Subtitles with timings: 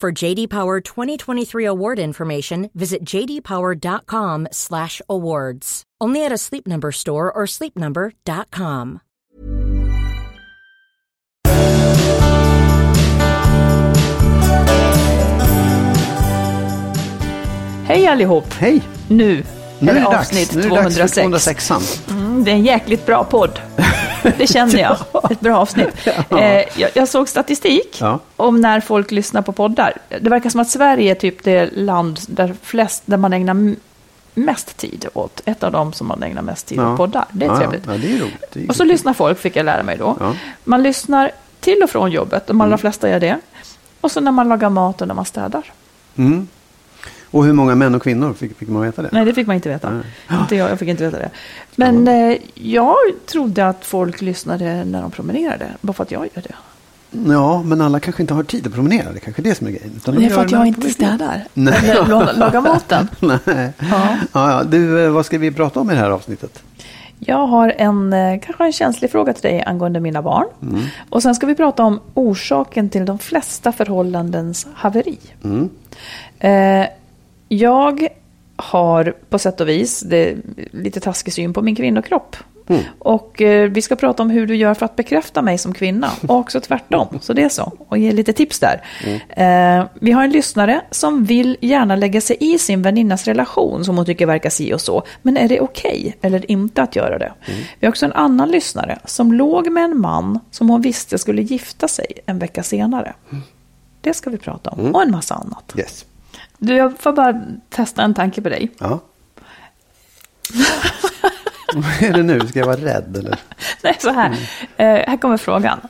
[0.00, 5.82] For JD Power 2023 award information, visit jdpower.com/awards.
[6.00, 9.00] Only at a Sleep Number store or sleepnumber.com.
[17.84, 18.44] Hej allihop!
[18.58, 18.80] Hej!
[19.08, 19.42] Nu,
[19.78, 20.16] Nu är det dags.
[20.16, 21.14] avsnitt Nu är det dags 206.
[21.14, 21.70] för 206
[22.10, 23.58] Mm, det är en jäkligt bra podd.
[24.38, 24.96] Det känner jag.
[25.30, 26.06] Ett bra avsnitt.
[26.30, 28.18] Eh, jag, jag såg statistik Ja.
[28.36, 29.92] om när folk lyssnar på poddar.
[30.20, 33.74] Det verkar som att Sverige är typ det land där, flest, där man ägnar
[34.34, 35.40] mest tid åt.
[35.44, 36.90] Ett av dem som man ägnar mest tid Ja.
[36.92, 37.24] åt poddar.
[37.30, 37.84] Det är ja, trevligt.
[37.86, 38.44] Ja, det är roligt.
[38.52, 40.34] Det är Och så lyssnar folk, fick jag lära mig då.
[40.64, 41.30] Man lyssnar
[41.60, 42.60] till och från jobbet, de Mm.
[42.60, 43.38] allra flesta gör det.
[44.00, 45.62] Och så när man lagar mat och när man städar.
[46.16, 46.48] Mm.
[47.30, 49.08] Och hur många män och kvinnor, fick, fick man veta det?
[49.12, 49.90] Nej, det fick man inte veta.
[49.90, 50.40] Nej.
[50.40, 51.30] Inte jag, jag fick inte veta det.
[51.76, 52.96] Men eh, jag
[53.26, 56.54] trodde att folk lyssnade när de promenerade, bara för att jag gör det.
[57.32, 59.12] Ja, men alla kanske inte har tid att promenera.
[59.12, 59.92] Det kanske är det som är grejen.
[59.96, 61.44] Utan är för att jag inte städar.
[61.54, 61.74] Nej.
[61.90, 63.08] Eller la- lagar maten.
[63.20, 63.72] Nej.
[63.78, 64.16] Ja.
[64.32, 64.62] Ja, ja.
[64.64, 66.62] Du, eh, vad ska vi prata om i det här avsnittet?
[67.18, 70.46] Jag har en, eh, kanske en känslig fråga till dig angående mina barn.
[70.62, 70.80] Mm.
[71.10, 75.18] Och sen ska vi prata om orsaken till de flesta förhållandens haveri.
[75.44, 75.70] Mm.
[76.38, 76.86] Eh,
[77.52, 78.08] jag
[78.56, 80.36] har på sätt och vis det,
[80.70, 82.36] lite taskig syn på min kvinnokropp.
[82.68, 82.82] Mm.
[82.98, 86.10] Och eh, vi ska prata om hur du gör för att bekräfta mig som kvinna.
[86.28, 87.18] Och också tvärtom.
[87.20, 87.72] Så det är så.
[87.88, 88.82] Och ge lite tips där.
[89.28, 93.96] Eh, vi har en lyssnare som vill gärna lägga sig i sin väninnas relation som
[93.96, 95.02] hon tycker verkar si och så.
[95.22, 97.32] Men är det okej eller inte att göra det?
[97.80, 101.42] Vi har också en annan lyssnare som låg med en man som hon visste skulle
[101.42, 103.14] gifta sig en vecka senare.
[104.00, 104.94] Det ska vi prata om.
[104.94, 105.74] Och en massa annat.
[105.76, 106.04] Yes.
[106.60, 108.70] Du, jag får bara testa en tanke på dig.
[108.78, 109.00] Ja.
[111.74, 112.40] vad är det nu?
[112.40, 113.38] Ska jag vara rädd eller?
[113.82, 114.30] Nej, så här.
[114.76, 115.80] Eh, här kommer frågan.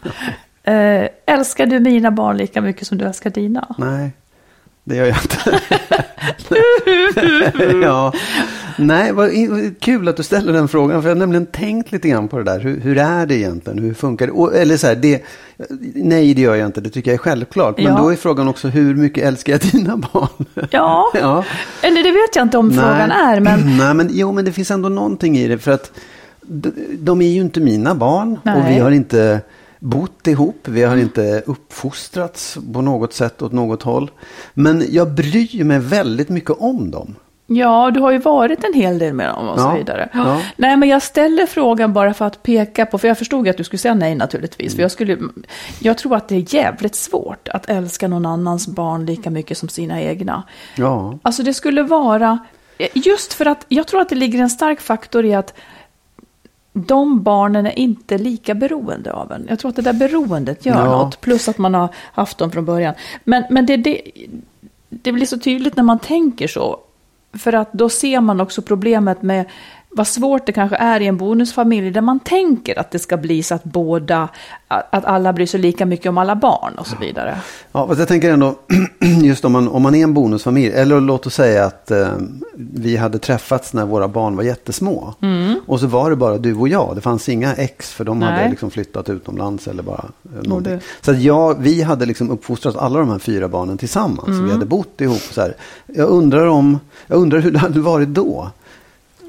[0.62, 3.74] Eh, älskar du mina barn lika mycket som du älskar dina?
[3.78, 4.10] Nej,
[4.84, 5.60] det gör jag inte.
[7.82, 8.12] ja.
[8.80, 9.30] Nej, vad
[9.80, 11.02] kul att du ställer den frågan.
[11.02, 12.60] För jag har nämligen tänkt lite grann på det där.
[12.60, 13.78] Hur, hur är det egentligen?
[13.78, 14.32] Hur funkar det?
[14.32, 15.22] Och, eller så här, det,
[15.94, 16.80] nej, det gör jag inte.
[16.80, 17.76] Det tycker jag är självklart.
[17.76, 17.98] Men Ja.
[17.98, 20.28] då är frågan också hur mycket älskar jag dina barn?
[20.70, 21.10] Ja.
[21.14, 21.44] ja.
[21.82, 23.40] eller det vet jag inte om frågan är.
[23.40, 25.58] Men Nej, men jo, men det finns ändå någonting i det.
[25.58, 25.92] För att
[26.98, 28.32] de, är ju inte mina barn.
[28.32, 28.74] Och Nej.
[28.74, 29.40] vi har inte
[29.78, 30.60] bott ihop.
[30.64, 34.10] Vi har inte uppfostrats på något sätt åt något håll.
[34.54, 37.14] Men jag bryr mig väldigt mycket om dem.
[37.52, 39.74] Ja, du har ju varit en hel del med dem och så Ja.
[39.76, 40.08] vidare.
[40.12, 40.40] Ja.
[40.56, 43.64] Nej, men jag ställer frågan bara för att peka på, för jag förstod att du
[43.64, 44.74] skulle säga nej naturligtvis.
[44.74, 45.18] För jag, skulle,
[45.80, 49.68] jag tror att det är jävligt svårt att älska någon annans barn lika mycket som
[49.68, 50.42] sina egna.
[50.76, 51.18] Ja.
[51.22, 52.38] Alltså det skulle vara,
[52.94, 55.54] just för att jag tror att det ligger en stark faktor i att
[56.72, 59.46] de barnen är inte lika beroende av en.
[59.48, 60.84] Jag tror att det där beroendet gör Ja.
[60.84, 62.94] något, plus att man har haft dem från början.
[63.24, 64.00] Men, men det, det,
[64.88, 66.78] det blir så tydligt när man tänker så.
[67.32, 69.50] För att då ser man också problemet med
[69.92, 73.42] vad svårt det kanske är i en bonusfamilj där man tänker att det ska bli
[73.42, 74.28] så att båda,
[74.68, 77.38] att alla bryr sig lika mycket om alla barn och så vidare.
[77.72, 78.54] Ja, fast jag tänker ändå,
[79.22, 82.08] just om man, om man är en bonusfamilj, eller låt oss säga att eh,
[82.56, 85.14] vi hade träffats när våra barn var jättesmå.
[85.22, 85.60] Mm.
[85.66, 88.32] Och så var det bara du och jag, det fanns inga ex för de Nej.
[88.32, 90.80] hade liksom flyttat utomlands eller bara eh, någonting.
[91.00, 94.28] Så att jag, vi hade liksom uppfostrat alla de här fyra barnen tillsammans.
[94.28, 94.44] Mm.
[94.44, 95.56] Vi hade bott ihop så här.
[95.86, 98.50] Jag undrar om, jag undrar hur det hade varit då.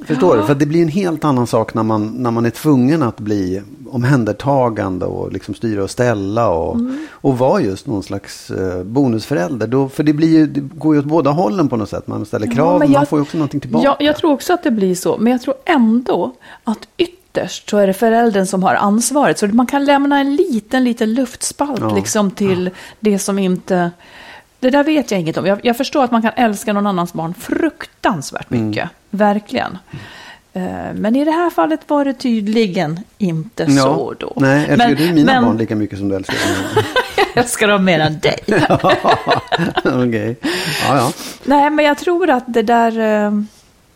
[0.06, 0.42] Förstår ja.
[0.42, 0.48] du?
[0.48, 3.62] För det blir en helt annan sak när man, när man är tvungen att bli
[3.92, 7.08] omhändertagande och liksom styra och ställa och, mm.
[7.12, 9.68] och vara just någon slags eh, bonusförälder.
[9.68, 12.08] Då, för det, blir ju, det går ju åt båda hållen på något sätt.
[12.08, 13.86] Man ställer krav, ja, men man får ju också någonting tillbaka.
[13.86, 17.78] Jag, jag tror också att det blir så, men jag tror ändå att ytterst så
[17.78, 19.40] är det föräldern som har ansvaret.
[19.40, 21.96] Så man kan lämna en liten, liten luftspalt ja.
[21.96, 22.70] liksom till
[23.00, 23.92] det som inte
[24.60, 25.46] det där vet jag inget om.
[25.46, 28.68] Jag, jag, förstår att man kan älska någon annans barn fruktansvärt mm.
[28.68, 28.84] mycket.
[28.84, 28.96] Mm.
[29.12, 29.78] Verkligen.
[29.88, 30.00] Mm.
[30.96, 33.84] Men i det här fallet var det tydligen inte ja.
[33.84, 34.34] så då.
[34.36, 35.44] Nej, älskar men, du mina men...
[35.44, 36.84] barn lika mycket som du älskar dem?
[37.34, 38.40] jag älskar dem mer än dig.
[39.84, 40.36] Okay.
[40.88, 41.12] Ja, ja.
[41.44, 43.32] Nej, men jag tror att det där eh,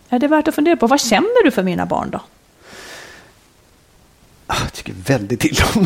[0.09, 0.88] är det värt att fundera på.
[0.88, 2.19] Vad känner du för mina barn då?
[4.47, 5.83] Ah, jag tycker väldigt illa om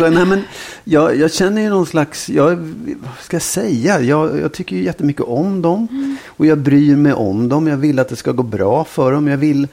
[0.00, 0.14] dem.
[0.14, 0.44] Nej, men
[0.84, 4.00] jag, jag, känner ju någon slags, jag, vad ska jag säga?
[4.00, 5.88] Jag, jag tycker ju jättemycket om dem.
[5.90, 6.16] Mm.
[6.26, 7.66] Och jag bryr mig om dem.
[7.66, 9.28] Jag vill att det ska gå bra för dem.
[9.28, 9.68] Jag vill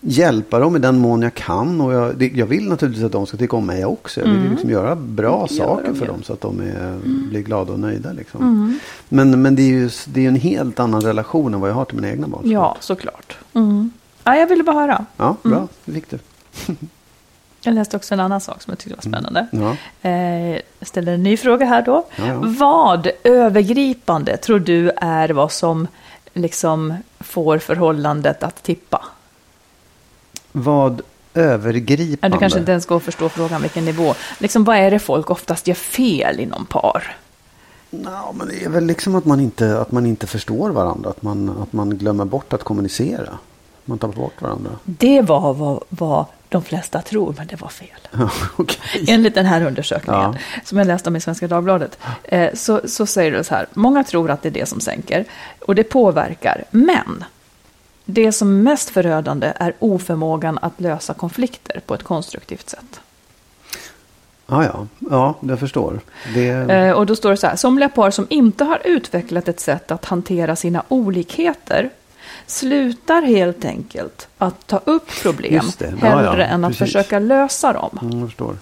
[0.00, 1.80] hjälpa dem i den mån jag kan.
[1.80, 4.20] Och jag, det, jag vill naturligtvis att de ska tycka om mig också.
[4.20, 4.50] Jag vill mm.
[4.50, 7.28] liksom göra bra mm, saker för dem så att de är, mm.
[7.28, 8.12] blir glada och nöjda.
[8.12, 8.42] Liksom.
[8.42, 8.78] Mm.
[9.08, 11.84] Men, men det är ju det är en helt annan relation än vad jag har
[11.84, 12.50] till mina egna barn.
[12.50, 13.36] Ja, såklart.
[13.54, 13.90] Mm.
[14.24, 15.06] Ja, jag ville bara höra.
[15.16, 15.68] Ja, bra.
[15.84, 16.18] Det fick du.
[17.64, 19.46] Jag läste också en annan sak som jag tyckte var spännande.
[19.52, 19.76] Mm.
[20.00, 20.10] Ja.
[20.10, 22.06] Eh, ställer en ny fråga här då.
[22.16, 22.40] Ja, ja.
[22.44, 25.88] Vad övergripande tror du är vad som
[26.32, 29.04] liksom får förhållandet att tippa?
[30.52, 31.02] Vad
[31.34, 32.36] övergripande?
[32.36, 34.14] du kanske inte ens går att förstå frågan vilken nivå.
[34.38, 37.16] Liksom, vad är det folk oftast gör fel inom par?
[37.90, 41.10] No, men det är väl liksom att man inte, att man inte förstår varandra.
[41.10, 43.38] Att man, att man glömmer bort att kommunicera.
[43.84, 44.70] Man tappar bort varandra.
[44.84, 47.88] Det var vad, vad de flesta tror, men det var fel.
[48.56, 49.04] okay.
[49.08, 50.60] Enligt den här undersökningen, ja.
[50.64, 54.04] som jag läste om i Svenska Dagbladet, eh, så, så säger det så här, många
[54.04, 55.24] tror att det är det som sänker,
[55.60, 57.24] och det påverkar, men
[58.04, 63.00] det som är mest förödande är oförmågan att lösa konflikter på ett konstruktivt sätt.
[64.46, 66.00] Ja, ja, ja, jag förstår.
[66.34, 66.48] Det...
[66.48, 69.90] Eh, och då står det så här, somliga par som inte har utvecklat ett sätt
[69.90, 71.90] att hantera sina olikheter
[72.46, 76.78] slutar helt enkelt att ta upp problem hellre ja, ja, än att precis.
[76.78, 77.98] försöka lösa dem.
[78.02, 78.56] Mm.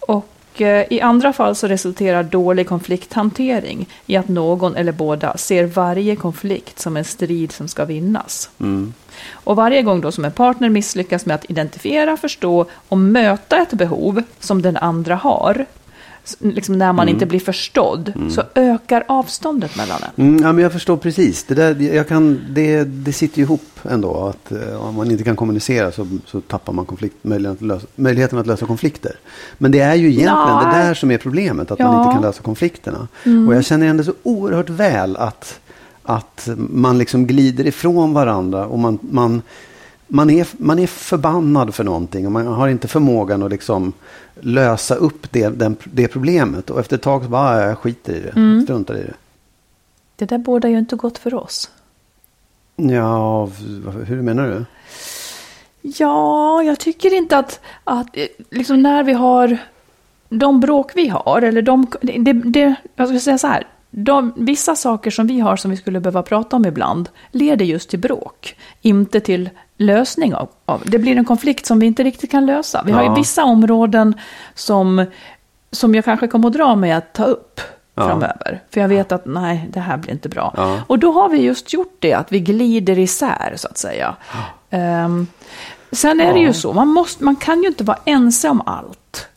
[0.00, 5.64] Och eh, i andra fall så resulterar dålig konflikthantering i att någon eller båda ser
[5.64, 8.50] varje konflikt som en strid som ska vinnas.
[8.60, 8.94] Mm.
[9.32, 13.72] Och varje gång då som en partner misslyckas med att identifiera, förstå och möta ett
[13.72, 15.66] behov som den andra har
[16.38, 17.14] liksom när man mm.
[17.14, 18.30] inte blir förstådd, mm.
[18.30, 20.26] så ökar avståndet mellan en.
[20.26, 21.44] Mm, ja, men jag förstår precis.
[21.44, 24.26] Det, där, jag kan, det, det sitter ihop ändå.
[24.26, 27.86] Att uh, om man inte kan kommunicera så, så tappar man konflikt, möjligheten, att lösa,
[27.94, 29.12] möjligheten att lösa konflikter.
[29.58, 30.70] Men det är ju egentligen ja.
[30.72, 31.92] det där som är problemet, att ja.
[31.92, 33.08] man inte kan lösa konflikterna.
[33.24, 33.48] Mm.
[33.48, 35.60] Och jag känner ändå så oerhört väl att,
[36.02, 39.42] att man liksom glider ifrån varandra och man, man
[40.14, 43.92] man är, man är förbannad för någonting och man har inte förmågan att liksom
[44.40, 46.70] lösa upp det, den, det problemet.
[46.70, 48.62] Och efter ett tag så bara, ah, jag skiter i det, mm.
[48.62, 49.14] struntar i det.
[50.16, 51.70] Det där båda ju inte gott för oss.
[52.76, 53.48] Ja,
[54.06, 54.64] hur menar du?
[55.82, 58.16] Ja, jag tycker inte att, att
[58.50, 59.58] liksom när vi har
[60.28, 64.76] de bråk vi har, eller de, det, det, jag ska säga så här, de, vissa
[64.76, 68.56] saker som vi har som vi skulle behöva prata om ibland leder just till bråk,
[68.82, 70.82] inte till lösning av, av.
[70.86, 72.82] Det blir en konflikt som vi inte riktigt kan lösa.
[72.86, 72.96] Vi ja.
[72.96, 74.14] har ju vissa områden
[74.54, 75.06] som,
[75.70, 77.60] som jag kanske kommer att dra mig att ta upp
[77.94, 78.08] ja.
[78.08, 78.62] framöver.
[78.70, 80.54] För jag vet att nej, det här blir inte bra.
[80.56, 80.80] Ja.
[80.86, 84.16] Och då har vi just gjort det, att vi glider isär så att säga.
[84.70, 85.26] Um,
[85.92, 89.28] sen är det ju så, man, måste, man kan ju inte vara ensam om allt.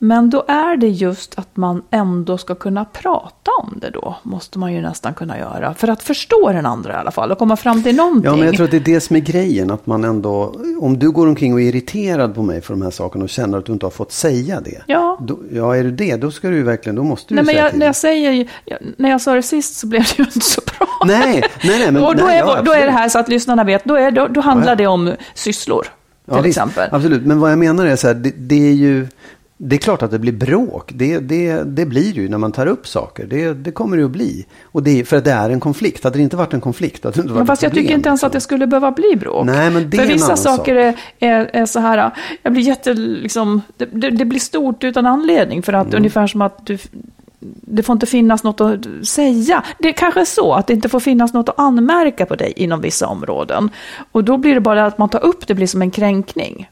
[0.00, 4.16] Men då är det just att man ändå ska kunna prata om det då.
[4.22, 5.74] Måste man ju nästan kunna göra.
[5.74, 8.30] För att förstå den andra i alla fall och komma fram till någonting.
[8.30, 9.70] Ja, men jag tror att det är det som är grejen.
[9.70, 12.90] Att man ändå, om du går omkring och är irriterad på mig för de här
[12.90, 14.82] sakerna och känner att du inte har fått säga det.
[14.86, 15.18] Ja.
[15.20, 17.62] Då, ja, är du det, då ska du verkligen, då måste du nej, men säga
[17.62, 17.78] jag, till.
[17.78, 18.48] När jag säger,
[18.96, 20.88] när jag sa det sist så blev det ju inte så bra.
[21.06, 21.92] Nej, nej, nej.
[21.92, 23.94] Men, och då, nej, är, ja, då är det här så att lyssnarna vet, då,
[23.94, 25.82] är, då, då handlar ja, det om sysslor.
[25.82, 26.88] Till ja, exempel.
[26.92, 29.06] Absolut, men vad jag menar är så här, det, det är ju
[29.60, 30.90] Det är klart att det blir bråk.
[30.94, 33.26] Det, det, det blir ju när man tar upp saker.
[33.26, 34.46] Det, det kommer det att bli.
[34.62, 36.04] Och det, för att det är en konflikt.
[36.04, 38.08] Hade det inte varit en konflikt hade det inte varit Men fast jag tycker inte
[38.08, 38.46] ens att det liksom.
[38.48, 39.46] skulle behöva bli bråk.
[39.46, 42.10] Nej, men det För är vissa saker är, är, är så här,
[42.42, 45.62] jag blir jätte, liksom, det, det, det blir stort utan anledning.
[45.62, 45.96] För att Mm.
[45.96, 46.78] ungefär som att du,
[47.40, 49.64] det får inte finnas något att säga.
[49.78, 52.52] Det är kanske är så att det inte får finnas något att anmärka på dig
[52.56, 53.70] inom vissa områden.
[54.12, 56.68] Och då blir det bara att man tar upp det blir som en kränkning.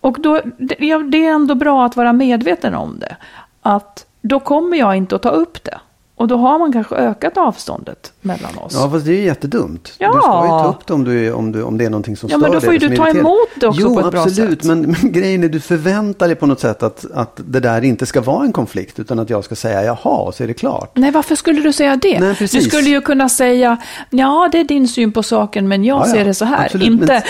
[0.00, 3.16] Och då, det, ja, det är ändå bra att vara medveten om det.
[3.62, 5.80] Att då kommer jag inte att ta upp det.
[6.18, 8.72] Och då har man kanske ökat avståndet mellan oss.
[8.74, 9.92] Ja, fast det är ju jättedumt.
[9.98, 10.12] Ja.
[10.12, 12.28] Du ska ju ta upp det om, du, om, du, om det är någonting som
[12.28, 13.20] Ja, stör men då dig får ju du ta irriterar.
[13.20, 14.68] emot det också jo, på ett bra absolut, sätt.
[14.68, 18.06] Men, men grejen är du förväntar dig på något sätt att, att det där inte
[18.06, 18.98] ska vara en konflikt.
[18.98, 20.90] Utan att jag ska säga jaha, så är det klart.
[20.94, 22.20] Nej, varför skulle du säga det?
[22.20, 22.68] Nej, du precis.
[22.68, 23.76] skulle ju kunna säga,
[24.10, 26.64] ja, det är din syn på saken, men jag Ja, ja, ser det så här.
[26.64, 27.22] absolut, inte, men-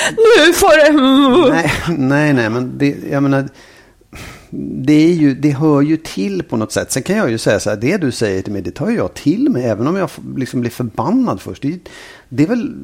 [0.47, 0.77] nu får
[1.49, 1.53] det...
[1.55, 3.49] Nej, nej, nej, men det, jag menar,
[4.51, 6.93] det, är ju, det hör ju till på något sätt.
[6.93, 9.15] Sen kan jag ju säga så här, det du säger till mig, det tar jag
[9.15, 9.65] till mig.
[9.65, 11.63] Även om jag liksom blir förbannad först.
[11.63, 11.79] Det, är-
[12.29, 12.75] det är väl...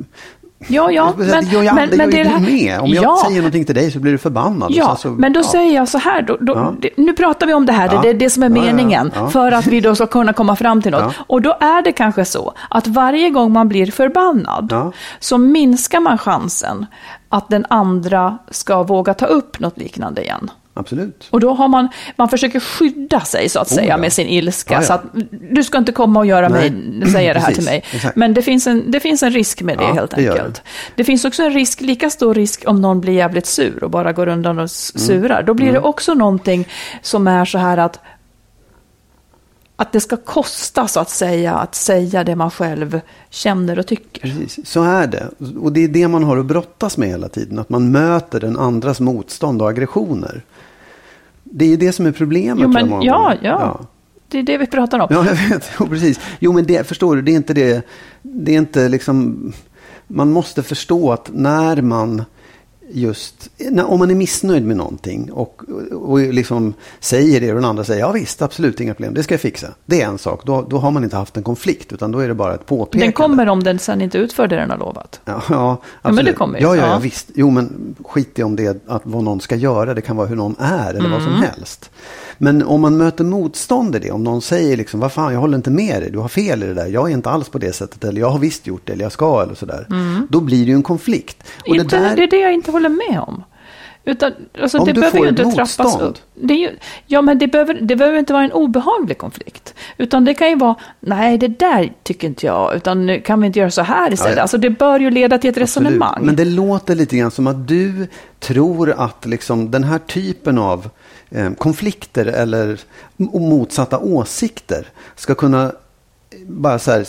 [0.69, 2.81] Ja, ja, jag men, gör jag, men, det men det här- med.
[2.81, 4.73] Om jag ja, säger någonting till dig så blir du förbannad.
[4.75, 5.45] Ja, sen så, men då ja.
[5.45, 6.75] säger jag så här, då, då, Ja.
[6.81, 8.03] det, nu pratar vi om det här, det, Ja.
[8.03, 10.93] det är det som är meningen, för att vi då ska kunna komma fram till
[10.93, 11.15] något.
[11.27, 16.19] Och då är det kanske så att varje gång man blir förbannad så minskar man
[16.19, 16.87] chansen
[17.29, 20.51] att den andra ska våga ta upp något liknande igen.
[20.77, 21.29] Absolut.
[21.31, 23.97] Och då har man, man försöker skydda sig så att Oh, säga ja.
[23.97, 24.75] med sin ilska.
[24.75, 24.87] Ja, ja.
[24.87, 25.03] Så att
[25.51, 26.71] du ska inte komma och göra Nej.
[26.71, 27.85] mig, säga det här till mig.
[27.93, 28.17] exakt.
[28.17, 30.63] Men det finns, en, det finns en risk med det helt det enkelt.
[30.97, 31.05] Det.
[31.05, 34.29] finns också en risk, lika stor risk om någon blir jävligt sur och bara går
[34.29, 34.69] undan och Mm.
[34.69, 35.43] surar.
[35.43, 36.69] Då blir det också någonting
[37.03, 38.01] som är så här att
[39.77, 43.01] att det ska kosta så att säga, att säga det man själv
[43.31, 44.21] känner och tycker.
[44.21, 45.29] Precis, så är det.
[45.61, 47.59] Och det är det man har att brottas med hela tiden.
[47.59, 50.43] Att man möter den andras motstånd och aggressioner.
[51.57, 52.59] Det är ju det som är problemet.
[52.59, 53.39] Jo, jag, men ja, gånger.
[53.43, 53.81] ja,
[54.29, 55.09] det är det vi pratar om.
[55.11, 55.71] Ja, jag vet.
[55.81, 56.21] Jo, precis.
[56.39, 57.87] Jo, men det, förstår du, det är inte det.
[58.23, 59.53] Det är inte liksom.
[60.07, 62.25] Man måste förstå att när man
[62.93, 65.63] just, när, om man är missnöjd med någonting och,
[65.93, 69.35] och liksom säger det och den andra säger ja visst, absolut inga problem, det ska
[69.35, 69.69] jag fixa.
[69.87, 72.29] Det är en sak, då, då har man inte haft en konflikt utan då är
[72.29, 73.07] det bara ett påpekande.
[73.07, 75.21] Den kommer om den sen inte utför det den har lovat.
[75.25, 76.27] Ja, ja, men absolut.
[76.27, 76.65] det kommer ju.
[76.65, 76.99] ja, ja, ja, Ja.
[76.99, 77.31] visst.
[77.35, 79.95] Jo, men skit i om det att vad någon ska göra.
[79.95, 81.43] Det kan vara hur någon är eller vad som Mm.
[81.51, 81.91] helst.
[82.39, 85.57] Men om man möter motstånd i det, om någon säger liksom, vad fan, jag håller
[85.57, 87.73] inte med dig, du har fel i det där, jag är inte alls på det
[87.73, 89.87] sättet, eller jag har visst gjort det, eller jag ska, eller sådär.
[90.29, 91.37] Då blir det ju en konflikt.
[91.69, 93.45] Och inte, det där, det är det jag inte håller med om.
[94.07, 96.03] Utan, alltså, Om det du behöver får ju inte trappas motstånd.
[96.03, 96.19] upp.
[96.35, 96.71] Det ju,
[97.07, 99.75] ja, men det behöver, det behöver inte vara en obehaglig konflikt.
[99.99, 103.47] Utan det kan ju vara, nej, det där tycker inte jag, utan nu kan vi
[103.47, 104.33] inte göra så här istället.
[104.33, 104.43] Ja, ja.
[104.43, 105.87] Alltså, det bör ju leda till ett Absolut.
[105.89, 106.27] resonemang.
[106.27, 108.07] Men det låter lite grann som att du
[108.39, 110.89] tror att liksom den här typen av
[111.31, 112.81] eh, konflikter eller
[113.17, 115.73] motsatta åsikter ska kunna
[116.47, 117.05] bara så här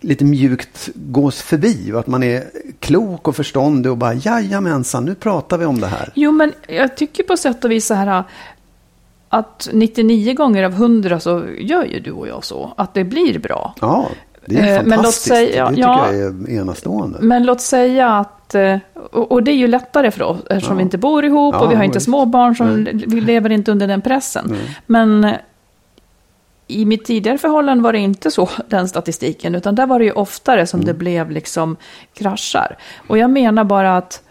[0.00, 2.44] lite mjukt gås förbi och att man är
[2.80, 6.12] klok och förståndig och bara jajamensan, nu pratar vi om det här.
[6.14, 8.24] Jo, men jag tycker på sätt och vis så här
[9.28, 13.38] att 99 gånger av 100 så gör ju du och jag så, att det blir
[13.38, 13.74] bra.
[13.80, 14.08] Ja,
[14.46, 15.26] det är Eh, men låt fantastiskt.
[15.28, 16.12] säga- det tycker ja.
[16.12, 17.18] jag är enastående.
[17.22, 18.76] Men låt säga att, eh,
[19.12, 20.76] och det är ju lättare för oss eftersom Ja.
[20.76, 22.04] vi inte bor ihop Ja, och vi har inte visst.
[22.04, 24.44] småbarn som vi lever inte under den pressen.
[24.50, 24.78] Nej.
[24.86, 25.32] Men
[26.68, 30.12] i mitt tidigare förhållande var det inte så, den statistiken, utan där var det ju
[30.12, 30.86] oftare som Mm.
[30.86, 31.76] det blev liksom
[32.14, 32.76] kraschar.
[33.08, 34.22] Och jag menar bara att,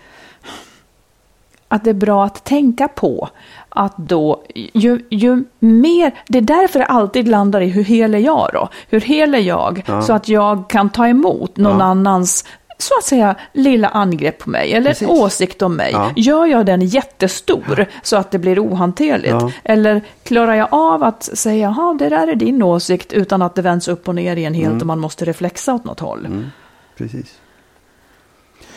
[1.67, 3.29] att det är bra att tänka på
[3.69, 8.19] att då, ju, ju mer, det är därför det alltid landar i hur hel är
[8.19, 8.69] jag då?
[8.89, 9.83] Hur hel är jag?
[9.87, 10.01] Ja.
[10.01, 11.85] Så att jag kan ta emot någon Ja.
[11.85, 12.45] annans
[12.79, 15.01] så att säga lilla angrepp på mig eller Precis.
[15.01, 15.91] en åsikt om mig.
[15.91, 16.11] Ja.
[16.15, 19.29] Gör jag den jättestor så att det blir ohanterligt?
[19.29, 19.51] Ja.
[19.63, 23.61] Eller klarar jag av att säga, jaha, det där är din åsikt utan att det
[23.61, 24.81] vänds upp och ner igen helt Mm.
[24.81, 26.49] och man måste reflexa åt något håll?
[26.97, 27.35] Precis.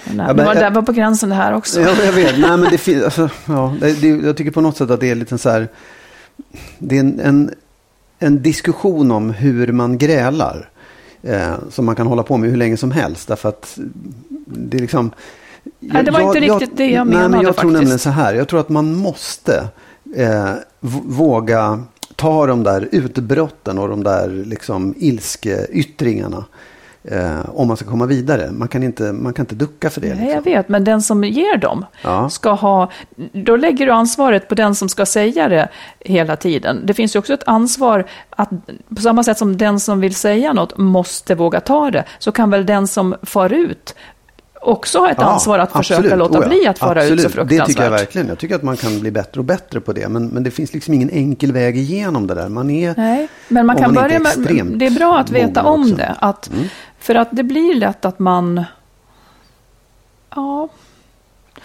[0.04, 1.80] Nej, Ja, det men var, jag- det var på gränsen det här också.
[1.82, 2.38] Ja, jag vet.
[2.38, 5.10] Nej, men det finns, alltså, ja, det, det, jag tycker på något sätt att det
[5.10, 5.68] är lite så här.
[6.78, 7.54] Det är en, en,
[8.18, 10.70] en diskussion om hur man grälar.
[11.22, 13.28] Eh, som man kan hålla på med hur länge som helst.
[13.28, 13.78] Därför att
[14.46, 15.10] det är liksom.
[15.80, 17.72] Nej, det var inte riktigt det jag nej, men menade Jag tror faktiskt.
[17.72, 18.34] nämligen så här.
[18.34, 19.68] Jag tror att man måste
[20.16, 20.50] eh,
[21.04, 21.82] våga
[22.16, 26.44] ta de där utbrotten och de där liksom ilskeyttringarna.
[27.04, 28.50] Eh, om man ska komma vidare.
[28.50, 30.06] Man kan inte, man kan inte ducka för det.
[30.08, 30.34] Nej, liksom.
[30.34, 32.30] jag vet, men den som ger dem Ja.
[32.30, 32.90] ska ha...
[33.32, 35.68] Då lägger du ansvaret på den som ska säga det
[36.00, 36.80] hela tiden.
[36.86, 38.50] Det finns ju också ett ansvar att
[38.96, 42.50] på samma sätt som den som vill säga något måste våga ta det, så kan
[42.50, 43.94] väl den som far ut
[44.62, 46.18] också ha ett Ja, ansvar att försöka absolut.
[46.18, 47.22] låta Oh ja, bli att fara ut absolut.
[47.22, 47.58] så fruktansvärt.
[47.58, 48.28] Det tycker jag verkligen.
[48.28, 50.08] Jag tycker att man kan bli bättre och bättre på det.
[50.08, 52.48] Men, men det finns liksom ingen enkel väg igenom det där.
[52.48, 55.80] Man är, Nej, men man kan inte börja med, det är bra att veta om
[55.82, 55.94] också.
[55.94, 56.14] det.
[56.20, 56.64] Att, Mm.
[56.98, 58.64] För att det blir lätt att man,
[60.34, 60.68] ja,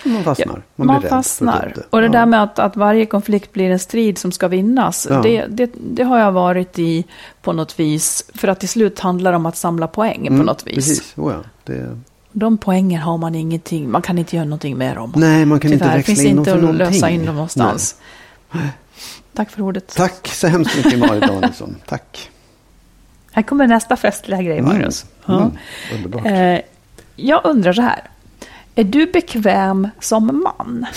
[0.04, 0.64] Man fastnar.
[0.76, 1.68] Man, man fastnar.
[1.68, 1.82] upp det.
[1.90, 2.12] Och det Ja.
[2.12, 5.22] där med att, att varje konflikt blir en strid som ska vinnas, Ja.
[5.22, 7.06] det, det, det har jag varit i
[7.42, 8.26] på något vis.
[8.36, 10.76] För att till slut handlar det om att samla poäng på Mm, något vis.
[10.76, 11.40] Precis, oh ja.
[11.64, 12.00] det,
[12.38, 15.14] De poängen har man ingenting, man kan inte göra någonting med dem.
[15.16, 16.88] Nej, man kan inte Tyvärr, växla finns in dem inte för att någonting.
[16.88, 17.96] lösa in dem någonstans.
[19.34, 19.96] Tack för ordet.
[19.96, 21.76] Tack så hemskt mycket Marit Danielsson.
[21.86, 22.30] Tack.
[23.32, 25.06] Här kommer nästa festliga grej, Magnus.
[25.28, 25.52] Mm, Ja.
[25.96, 26.26] underbart.
[26.26, 26.60] Eh,
[27.16, 28.10] jag undrar så här.
[28.76, 30.86] Är du bekväm som man?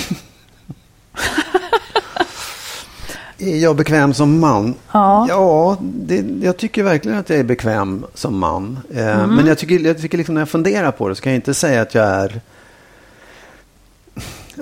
[3.38, 4.74] Är jag bekväm som man?
[4.92, 5.26] Ja.
[5.28, 8.78] Ja, det, jag tycker verkligen att jag är bekväm som man.
[8.94, 9.36] Eh, Mm.
[9.36, 11.54] Men jag tycker, jag tycker liksom när jag funderar på det så kan jag inte
[11.54, 12.40] säga att jag är...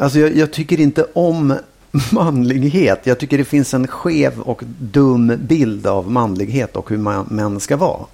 [0.01, 1.55] Alltså jag, jag tycker inte om
[2.13, 3.01] manlighet.
[3.05, 7.61] Jag tycker det finns en skev och dum bild av manlighet och hur man, män
[7.61, 8.05] ska vara.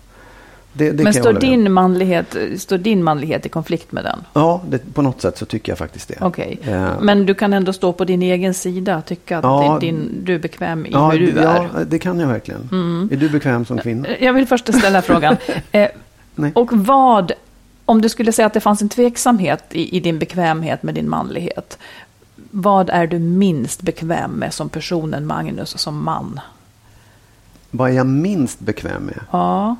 [0.75, 4.19] Det, det Men står din, manlighet, står din manlighet i konflikt med den?
[4.33, 6.19] Ja, det, på något sätt så tycker jag faktiskt det.
[6.21, 6.59] Okej.
[6.65, 9.79] Eh, Men du kan ändå stå på din egen sida och tycka att Ja.
[9.81, 11.57] din, du är bekväm i ja, hur du är.
[11.61, 11.71] Mm.
[11.77, 12.61] Ja, det kan jag verkligen.
[13.13, 14.09] Är du bekväm som kvinna?
[14.21, 15.37] Jag vill först ställa frågan.
[15.73, 15.89] Eh,
[16.35, 16.53] Nej.
[16.55, 17.33] och vad,
[17.85, 21.09] om du skulle säga att det fanns en tveksamhet i, i din bekvämhet med din
[21.11, 21.79] manlighet.
[22.51, 26.41] Vad är du minst bekväm med som personen Magnus som man?
[27.71, 29.21] Vad är jag minst bekväm med?
[29.31, 29.77] Ja,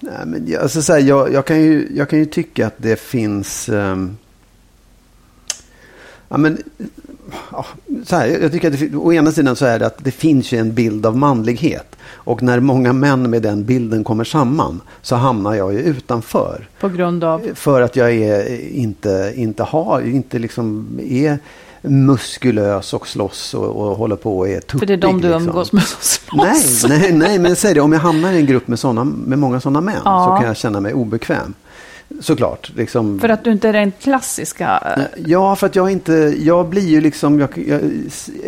[0.00, 2.74] Nej, men jag, alltså, så här, jag, jag, kan ju, jag kan ju tycka att
[2.76, 3.68] det finns...
[3.68, 4.16] ehm,
[6.28, 6.58] ja, men,
[7.52, 7.66] ja,
[8.04, 10.52] så här, jag tycker att det, å ena sidan så är det att det finns
[10.52, 11.96] ju en bild av manlighet.
[12.10, 16.68] Och när många män med den bilden kommer samman så hamnar jag ju utanför.
[16.80, 17.48] på grund av...
[17.54, 21.38] För att jag är inte, inte har, inte liksom är
[21.82, 24.78] muskulös och slåss och, och håller på och är tuppig.
[24.78, 25.48] För det är de du liksom.
[25.48, 26.84] umgås med som slåss.
[26.88, 27.80] Nej, nej, nej, men säg det.
[27.80, 30.24] Om jag hamnar i en grupp med, såna, med många sådana män Ja.
[30.26, 31.54] så kan jag känna mig obekväm.
[32.20, 32.72] Såklart.
[32.76, 34.94] Liksom, För att du inte är den klassiska...
[34.96, 37.80] eh, Ja, för att jag inte, jag blir ju liksom, jag, jag,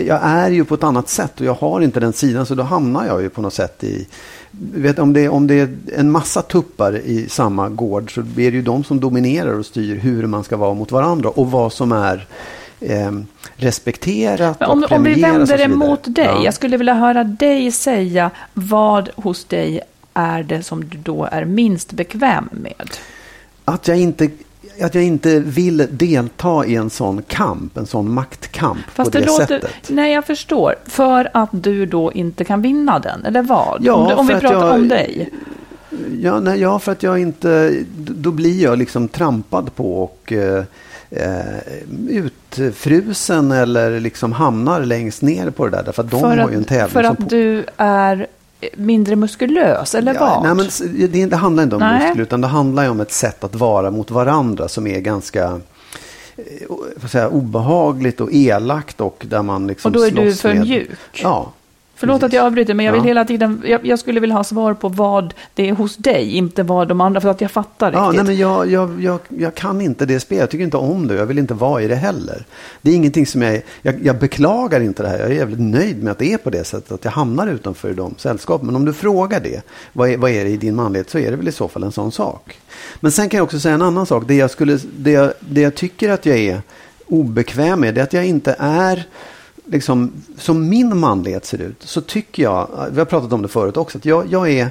[0.06, 2.62] jag är ju på ett annat sätt och jag har inte den sidan så då
[2.62, 4.06] hamnar jag ju på något sätt i,
[4.74, 8.42] vet, om, det, om det är en massa tuppar i samma gård så är det
[8.42, 11.92] ju de som dominerar och styr hur man ska vara mot varandra och vad som
[11.92, 12.26] är
[12.80, 13.10] eh,
[13.56, 16.24] respekterat Men och om, om vi vänder det mot dig.
[16.24, 16.44] Ja.
[16.44, 19.80] Jag skulle vilja höra dig säga vad hos dig
[20.14, 22.90] är det som du då är minst bekväm med?
[23.64, 24.30] Att jag inte
[24.82, 29.24] att jag inte vill delta i en sån kamp, en sån maktkamp Fast på det,
[29.24, 29.46] det låter...
[29.46, 29.90] sättet.
[29.90, 30.74] Nej, jag förstår.
[30.86, 33.80] För att du då inte kan vinna den, eller vad?
[33.84, 35.30] Ja, om om vi pratar jag- om dig.
[36.20, 37.74] Ja, nej, ja, för att jag inte...
[37.96, 40.64] Då blir jag liksom trampad på och eh,
[42.08, 45.82] utfrusen eller liksom hamnar längst ner på det där.
[45.82, 48.26] Därför att de för har att, ju en tävling för att du är
[48.76, 50.56] mindre muskulös, eller Ja, vad?
[50.56, 52.04] nej, men det, det handlar inte om Nej.
[52.06, 55.60] muskler utan det handlar om ett sätt att vara mot varandra som är ganska
[56.36, 60.60] eh, säga, obehagligt och elakt och där man liksom Och då är du för med-
[60.66, 60.90] mjuk.
[61.12, 61.52] Ja.
[62.00, 63.06] Förlåt att jag avbryter, men jag vill Ja.
[63.08, 63.62] hela tiden...
[63.66, 67.00] Jag, jag skulle vilja ha svar på vad det är hos dig, inte vad de
[67.00, 67.20] andra...
[67.20, 68.16] För att jag fattar Ja, riktigt.
[68.16, 70.40] nej, men jag, jag, jag, jag kan inte det spelet.
[70.40, 71.14] Jag tycker inte om det.
[71.14, 72.44] Jag vill inte vara i det heller.
[72.82, 73.94] Det är ingenting som jag, jag...
[74.06, 75.18] Jag beklagar inte det här.
[75.18, 76.92] Jag är jävligt nöjd med att det är på det sättet.
[76.92, 78.66] Att jag hamnar utanför de sällskapen.
[78.66, 79.62] Men om du frågar det.
[79.92, 81.10] Vad är, vad är det i din manlighet?
[81.10, 82.58] Så är det väl i så fall en sån sak.
[83.00, 84.24] Men sen kan jag också säga en annan sak.
[84.26, 86.62] Det jag, skulle, det jag, det jag tycker att jag är
[87.06, 87.94] obekväm med.
[87.94, 89.04] Det är att jag inte är
[89.70, 93.76] liksom, som min manlighet ser ut, så tycker jag, vi har pratat om det förut
[93.76, 94.70] också, att jag, jag är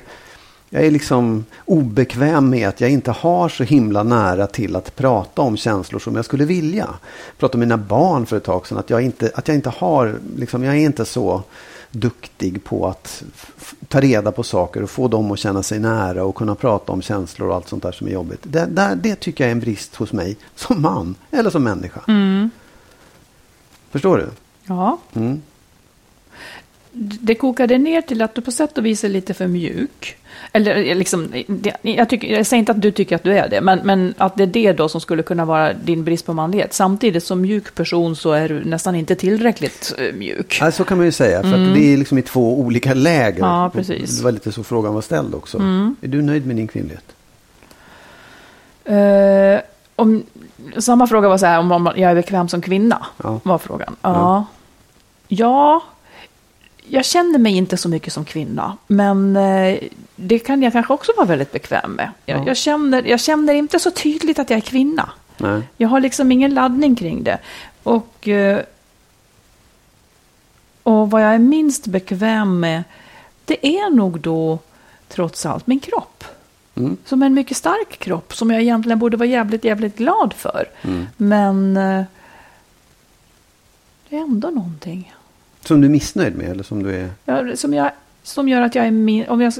[0.72, 5.42] jag är liksom obekväm med att jag inte har så himla nära till att prata
[5.42, 6.88] om känslor som jag skulle vilja.
[7.28, 9.70] Jag pratade med mina barn för ett tag sedan att jag inte, att jag inte
[9.70, 11.44] har, liksom, jag är inte så
[11.92, 13.24] duktig på att
[13.88, 17.02] ta reda på saker och få dem att känna sig nära och kunna prata om
[17.02, 18.40] känslor och allt sånt där som är jobbigt.
[18.44, 22.02] Det, där, det tycker jag är en brist hos mig som man eller som människa.
[22.08, 22.50] Mm.
[23.92, 24.30] Förstår du?
[24.66, 24.98] Ja.
[25.16, 25.42] Mm.
[26.92, 30.18] Det kokade ner till att du på sätt och vis är lite för mjuk.
[30.52, 31.34] Eller eh, liksom,
[31.82, 34.38] jag, tycker, jag säger inte att du tycker att du är det, men, men att
[34.38, 36.74] det är det då som skulle kunna vara din brist på manlighet.
[36.74, 40.58] Samtidigt som mjuk person så är du nästan inte tillräckligt eh, mjuk.
[40.62, 41.42] Ja, så kan man ju säga.
[41.42, 43.40] För att det är liksom i två olika läger.
[43.40, 43.50] Mm.
[43.50, 44.18] Ja, precis.
[44.18, 45.58] Det var lite så frågan var ställd också.
[45.58, 45.96] Mm.
[46.02, 47.06] Är du nöjd med din kvinnlighet?
[48.86, 49.62] Eh,
[50.00, 50.24] om,
[50.78, 53.06] samma fråga var så här, om, om jag är bekväm som kvinna.
[53.24, 53.40] Ja.
[53.44, 53.96] Var frågan.
[54.02, 54.46] Ja.
[55.28, 55.82] ja,
[56.88, 58.78] jag känner mig inte så mycket som kvinna.
[58.88, 59.78] Men eh,
[60.16, 62.12] det kan jag kanske också vara väldigt bekväm med.
[62.26, 62.44] Jag, Ja.
[62.48, 65.10] jag, känner, jag känner inte så tydligt att jag är kvinna.
[65.38, 65.62] Nej.
[65.78, 67.38] Jag har liksom ingen laddning kring det.
[67.84, 68.60] Och, eh,
[70.84, 72.84] och vad jag är minst bekväm med,
[73.46, 74.60] det är nog då
[75.08, 76.24] trots allt min kropp.
[76.80, 76.98] Mm.
[77.06, 80.66] Som en mycket stark kropp som jag egentligen borde vara jävligt, jävligt glad för.
[80.82, 81.06] Mm.
[81.18, 82.04] Men eh,
[84.10, 85.14] det är ändå någonting.
[85.66, 87.10] Som du är missnöjd med eller som du är...
[87.26, 87.92] Ja, som, jag,
[88.24, 89.54] som gör att jag är min, om jag,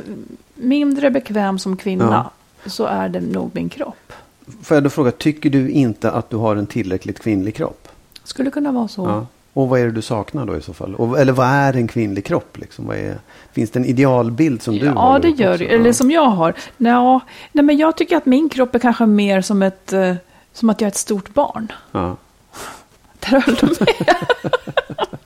[0.56, 2.30] mindre bekväm som kvinna.
[2.66, 4.14] Så är det nog min kropp.
[4.62, 7.88] Får jag då fråga, tycker du inte att du har en tillräckligt kvinnlig kropp?
[8.24, 9.06] Skulle kunna vara så.
[9.08, 9.28] Ja.
[9.54, 10.96] Och vad är det du saknar då i så fall?
[10.96, 12.58] Och, eller vad är en kvinnlig kropp?
[12.58, 12.90] Liksom?
[12.90, 13.18] Är,
[13.52, 15.14] finns det en idealbild som du har?
[15.14, 15.66] Ja, det gör det.
[15.74, 16.54] Eller som jag har.
[16.78, 17.20] Nå,
[17.52, 19.94] nej, men jag tycker att min kropp är kanske mer som ett...
[19.94, 20.16] eh,
[20.54, 21.72] Som att jag är ett stort barn.
[21.92, 22.18] Ja.
[23.20, 24.16] Där höll du med.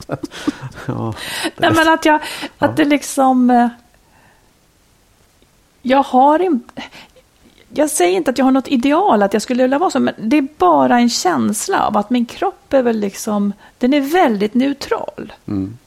[0.88, 1.14] Ja.
[1.58, 2.20] nej, men att jag...
[2.58, 3.50] Att det liksom...
[3.50, 3.68] eh,
[5.82, 6.82] Jag har inte...
[7.76, 10.14] Jag säger inte att jag har något ideal, att jag skulle vilja vara så, men
[10.18, 14.54] det är bara en känsla av att min kropp är väl liksom, den är väldigt
[14.54, 15.34] neutral.
[15.48, 15.78] Mm.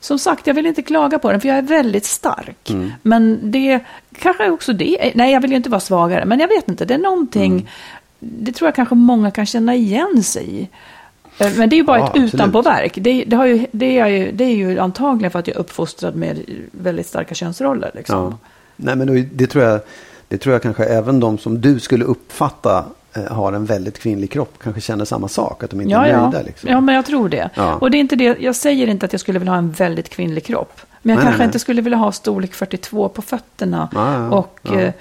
[0.00, 2.70] Som sagt, jag vill inte klaga på den, för jag är väldigt stark.
[2.70, 2.92] Mm.
[3.02, 3.80] Men det
[4.18, 6.94] kanske också det, nej jag vill ju inte vara svagare, men jag vet inte, det
[6.94, 7.66] är någonting, Mm.
[8.44, 10.68] det tror jag kanske många kan känna igen sig i.
[11.38, 12.34] Eh, Men det är ju bara Ja, ett absolut.
[12.34, 12.92] utanpåverk.
[13.00, 15.60] Det, det, har ju, det, är ju, det är ju antagligen för att jag är
[15.60, 16.38] uppfostrad med
[16.70, 17.90] väldigt starka könsroller.
[17.94, 18.16] Liksom.
[18.18, 18.38] Ja.
[18.76, 19.80] Nej, men det tror, jag,
[20.28, 24.30] det tror jag kanske även de som du skulle uppfatta eh, har en väldigt kvinnlig
[24.30, 25.62] kropp kanske känner samma sak.
[25.62, 26.30] Att de inte Ja, är ja.
[26.30, 26.42] nöjda.
[26.46, 26.70] Liksom.
[26.70, 27.50] ja, men jag tror det.
[27.54, 27.74] Ja.
[27.74, 28.36] Och det är inte det.
[28.40, 30.80] Jag säger inte att jag skulle vilja ha en väldigt kvinnlig kropp.
[31.02, 33.88] Men jag Nej, kanske nej, inte skulle vilja ha storlek 42 på fötterna.
[33.94, 34.80] Ja, ja, och ja.
[34.80, 34.92] eh,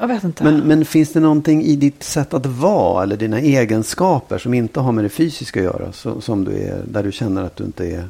[0.00, 0.44] jag vet inte.
[0.44, 4.80] Men, men finns det någonting i ditt sätt att vara eller dina egenskaper som inte
[4.80, 5.92] har med det fysiska att göra?
[5.92, 8.04] Så, som du är, där du känner att du inte är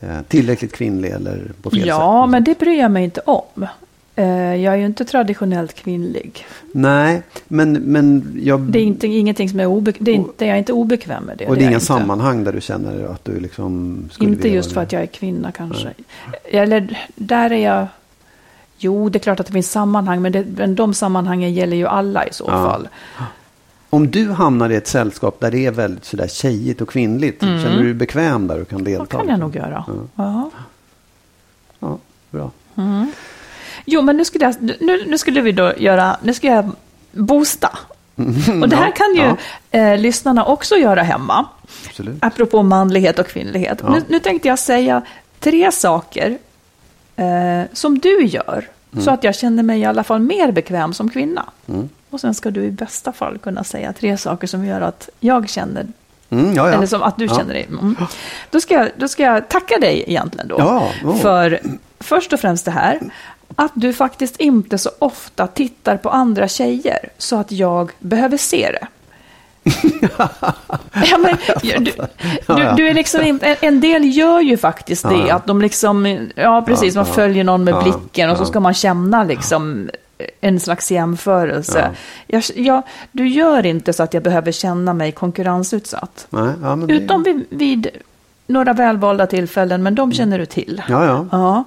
[0.00, 1.88] eh, tillräckligt kvinnlig eller på fel sätt?
[1.88, 3.66] ja, men det bryr jag mig inte om.
[4.16, 6.46] Eh, jag är ju inte traditionellt kvinnlig.
[6.72, 8.60] Nej, men, men jag...
[8.60, 11.36] Det är inte, ingenting som är obe, det är inte, jag är inte obekväm med
[11.38, 11.46] det.
[11.46, 11.86] och det är inga inte.
[11.86, 14.86] sammanhang där du känner att du liksom Inte just vara för det?
[14.86, 15.88] att jag är kvinna kanske.
[16.44, 17.86] Eller där är jag...
[18.78, 21.86] Jo, det är klart att det finns sammanhang, men, det, men de sammanhangen gäller ju
[21.86, 22.70] alla i så Ja.
[22.70, 22.88] fall.
[23.90, 27.40] Om du hamnar i ett sällskap där det är väldigt sådär tjejigt och kvinnligt.
[27.40, 29.04] Känner du dig bekväm där och kan delta?
[29.04, 29.26] Det Mm.
[29.26, 29.84] kan jag nog göra.
[29.88, 29.94] Ja.
[30.16, 30.50] Ja.
[31.80, 31.98] Ja,
[32.30, 32.50] bra.
[33.84, 36.16] Jo, men nu skulle, jag, nu, nu skulle vi då göra...
[36.22, 36.70] Nu ska jag
[37.12, 37.78] boosta.
[38.62, 39.36] Och det här Ja, kan ju
[39.80, 41.46] eh, lyssnarna också göra hemma.
[41.88, 42.16] Absolut.
[42.20, 43.78] Apropå manlighet och kvinnlighet.
[43.82, 43.90] Ja.
[43.92, 45.02] Nu, nu tänkte jag säga
[45.40, 46.38] tre saker
[47.16, 48.68] eh, som du gör.
[49.00, 51.44] Så att jag känner mig i alla fall mer bekväm som kvinna.
[51.68, 51.88] Mm.
[52.10, 55.48] Och sen ska du i bästa fall kunna säga tre saker som gör att jag
[55.48, 55.86] känner,
[56.30, 56.74] Mm, ja, ja.
[56.74, 57.36] eller som att du Ja.
[57.36, 57.64] känner dig.
[57.70, 57.96] Mm.
[58.50, 60.56] Då, ska jag, då ska jag tacka dig egentligen då.
[60.58, 61.16] Ja, oh.
[61.16, 61.60] För
[62.00, 63.00] först och främst det här,
[63.56, 68.70] att du faktiskt inte så ofta tittar på andra tjejer så att jag behöver se
[68.72, 68.86] det.
[70.92, 71.92] ja, men, du,
[72.46, 76.62] du, du är liksom, inte- en, del gör ju faktiskt det, att de liksom, ja
[76.66, 79.90] precis, man följer någon med blicken och så ska man känna liksom
[80.40, 81.90] en slags jämförelse.
[82.28, 82.42] Ja.
[82.56, 86.26] Jag, jag, du gör inte så att jag behöver känna mig konkurrensutsatt.
[86.30, 87.88] Nej, ja, det- Utom vid, vid
[88.46, 90.82] några välvalda tillfällen, men de känner du till.
[90.88, 91.26] Ja, ja.
[91.32, 91.64] Ja.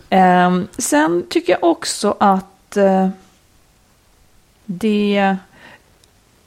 [0.10, 3.08] Ehm, sen tycker jag också att eh,
[4.64, 5.36] det...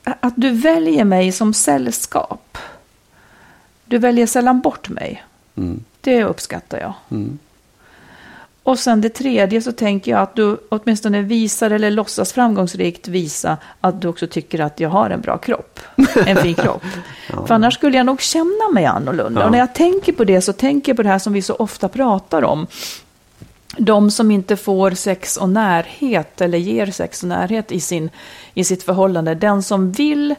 [0.04, 2.58] Att du väljer mig som sällskap.
[3.86, 5.24] Du väljer sällan bort mig.
[5.56, 6.94] Mm, Det uppskattar jag.
[7.10, 7.40] mm.
[8.64, 13.58] Och sen det tredje så tänker jag att du åtminstone visar eller låtsas framgångsrikt visa
[13.82, 15.80] att du också tycker att jag har en bra kropp.
[16.26, 16.84] En fin kropp.
[17.48, 19.42] För annars skulle jag nog känna mig annorlunda.
[19.42, 19.46] Ja.
[19.46, 21.56] Och när jag tänker på det så tänker jag på det här som vi så
[21.56, 22.68] ofta pratar om.
[23.78, 28.10] De som inte får sex och närhet eller ger sex och närhet i, sin,
[28.54, 29.36] i sitt förhållande.
[29.36, 30.36] Den som vill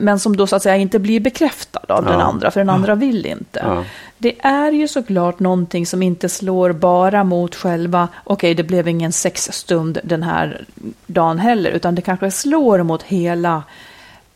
[0.00, 2.22] men som då så att säga inte blir bekräftad av den Ja.
[2.22, 3.60] andra, för den andra vill inte.
[3.64, 3.84] Ja.
[4.18, 9.12] Det är ju såklart någonting som inte slår bara mot själva, okej det blev ingen
[9.12, 10.64] sexstund den här
[11.06, 13.62] dagen heller, utan det kanske slår mot hela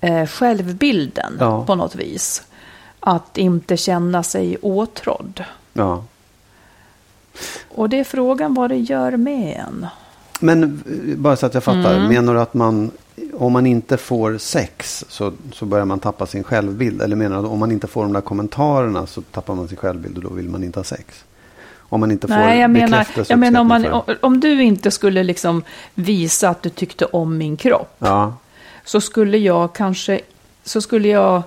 [0.00, 1.64] eh, självbilden Ja.
[1.64, 2.42] på något vis.
[3.00, 5.44] Att inte känna sig åtrådd.
[5.72, 6.04] ja.
[7.68, 9.86] Och det är frågan vad det gör med en.
[10.40, 11.94] Men eh, bara så att jag fattar.
[11.96, 12.08] Mm.
[12.08, 12.90] Menar du att man,
[13.32, 17.02] om man inte får sex så, så börjar man tappa sin självbild?
[17.02, 20.16] Eller menar du om man inte får de där kommentarerna så tappar man sin självbild
[20.16, 21.24] och då vill man inte ha sex?
[21.78, 24.90] Om man inte får Nej, jag menar, jag menar om, man, om, om du inte
[24.90, 25.62] skulle liksom
[25.94, 27.96] visa att du tyckte om min kropp.
[27.98, 28.34] Ja,
[28.84, 30.20] så skulle jag kanske,
[30.64, 31.42] så skulle jag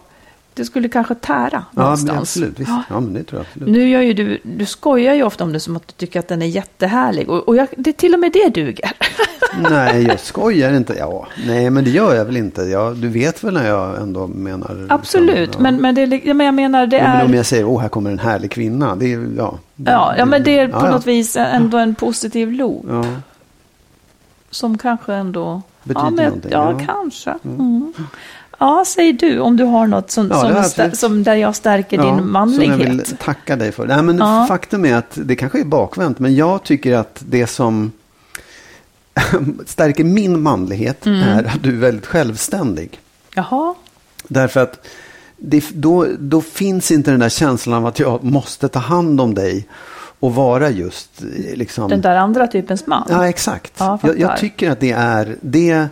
[0.58, 2.20] det skulle kanske tära Ja, men någonstans.
[2.20, 2.60] absolut.
[2.60, 2.70] Visst.
[2.70, 2.84] Ja.
[2.90, 3.70] Ja, men det tror jag absolut.
[3.70, 6.28] Nu gör ju du, du skojar ju ofta om det som att du tycker att
[6.28, 7.30] den är jättehärlig.
[7.30, 8.92] Och, och jag, det, till och med det duger.
[9.70, 10.94] Nej, jag skojar inte.
[11.00, 12.62] Ja, nej, men det gör jag väl inte.
[12.62, 14.68] Jag, du vet väl när jag ändå menar...
[14.70, 15.60] liksom, Absolut, ja.
[15.60, 17.38] men, men, det, är men jag menar det Ja, men om är...
[17.38, 18.96] jag säger, åh, här kommer en härlig kvinna.
[18.96, 19.58] Det är, ja.
[19.76, 22.86] Ja, ja, men det är på något vis ändå en positiv loop.
[24.50, 25.62] Som kanske ändå...
[25.84, 26.86] Betyder ja, men, någonting, Ja, ja.
[26.86, 27.34] kanske.
[27.46, 27.94] Mm.
[28.58, 30.98] Ja, säg du om du har något som, Ja, som, absolut.
[30.98, 32.80] som där jag stärker ja, din Som jag manlighet.
[32.80, 33.88] vill tacka dig för.
[33.88, 34.46] Nej, men Ja.
[34.48, 37.92] Faktum är att det kanske är bakvänt, men jag tycker att det som
[39.66, 41.22] stärker min manlighet Mm.
[41.22, 43.00] är att du är väldigt självständig.
[43.36, 43.76] Jaha,
[44.28, 44.88] Därför att
[45.38, 49.34] det, då, då finns inte den där känslan av att jag måste ta hand om
[49.34, 49.68] dig
[50.20, 51.90] och vara just eh, liksom...
[51.90, 53.08] den där andra typens man.
[53.10, 53.74] Ja, exakt.
[53.78, 55.88] Ja, jag, jag tycker att det är, det,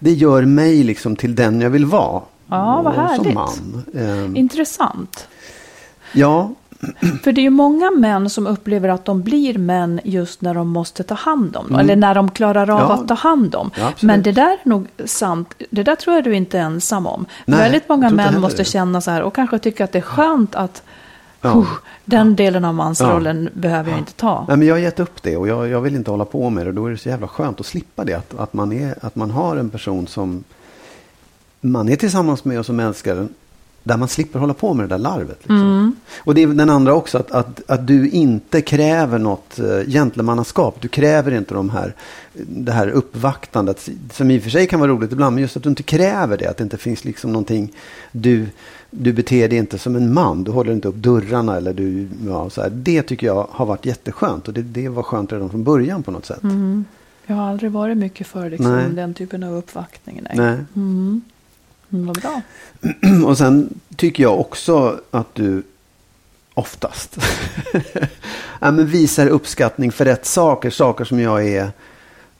[0.00, 2.22] det gör mig liksom till den jag vill vara.
[2.48, 3.34] Ja, vad härligt.
[3.34, 3.82] man.
[3.94, 5.28] Ehm, Intressant.
[6.12, 6.50] ja,
[7.22, 10.68] För det är ju många män som upplever att de blir män just när de
[10.68, 11.66] måste ta hand om dem.
[11.74, 11.80] Mm.
[11.80, 12.92] Eller när de klarar av Ja.
[12.92, 13.70] att ta hand om.
[13.78, 13.92] Ja.
[14.00, 15.54] Men det där är nog sant.
[15.70, 17.26] Det där tror jag du inte är ensam om.
[17.46, 18.64] Nej, Väldigt många män måste det.
[18.64, 20.82] känna så här och kanske tycka att det är skönt att
[21.40, 21.50] Ja.
[21.50, 21.68] "Huh,
[22.04, 24.44] den delen av mansrollen behöver jag inte ta.
[24.48, 26.66] Nej, men jag har gett upp det och jag, jag vill inte hålla på med
[26.66, 26.72] det.
[26.72, 28.14] Då är det så jävla skönt att slippa det.
[28.14, 30.44] Att, att, man, är, att man har en person som
[31.60, 33.28] man är tillsammans med och som älskar den.
[33.82, 35.38] Där man slipper hålla på med det där larvet.
[35.38, 35.96] Liksom.
[36.18, 40.76] Och det är den andra också, att, att, att du inte kräver något uh, gentlemannaskap.
[40.80, 41.94] Du kräver inte de här,
[42.32, 45.62] det här uppvaktandet, som i och för sig kan vara roligt ibland, men just att
[45.62, 46.46] du inte kräver det.
[46.50, 47.72] Att det inte finns liksom någonting,
[48.12, 48.46] du,
[48.90, 50.44] du beter dig inte som en man.
[50.44, 52.70] Du håller inte upp dörrarna eller du, ja, så här.
[52.70, 56.10] Det tycker jag har varit jätteskönt och det, det var skönt redan från början på
[56.10, 56.40] något sätt.
[57.26, 58.90] Jag har aldrig varit mycket för liksom, Nej.
[58.90, 60.20] den typen av uppvaktning.
[60.22, 60.32] Nej.
[60.36, 60.58] Nej.
[60.76, 61.22] Mm,
[61.88, 62.42] vad bra.
[63.26, 65.62] Och sen tycker jag också att du
[66.54, 67.18] oftast
[68.60, 70.70] ja, men visar uppskattning för rätt saker.
[70.70, 71.70] Saker som jag är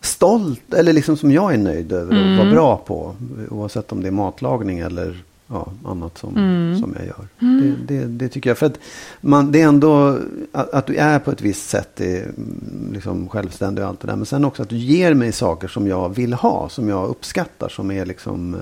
[0.01, 3.15] stolt eller liksom som jag är nöjd över och var bra på.
[3.51, 6.33] Oavsett om det är matlagning eller ja, annat som,
[6.81, 7.29] som jag gör.
[7.39, 8.59] Det, det, det tycker jag.
[8.59, 8.79] För att
[9.21, 10.19] man, det är ändå
[10.53, 14.07] att, att du är på ett visst sätt är, mm, liksom självständig och allt det
[14.07, 14.17] där.
[14.17, 16.69] Men sen också att du ger mig saker som jag vill ha.
[16.69, 17.69] Som jag uppskattar.
[17.69, 18.61] Som är liksom eh,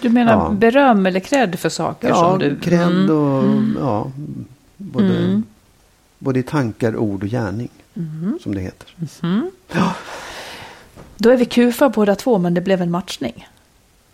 [0.00, 0.50] Du menar Ja.
[0.50, 2.56] beröm eller cred för saker Ja, som du...
[2.56, 3.10] cred Mm.
[3.10, 3.44] och
[3.80, 4.10] ja,
[4.76, 5.42] både,
[6.18, 7.68] både i tankar, ord och gärning.
[7.96, 8.38] Mm.
[8.42, 8.94] Som det heter.
[11.16, 13.46] Då är vi kufar båda två, men det blev en matchning.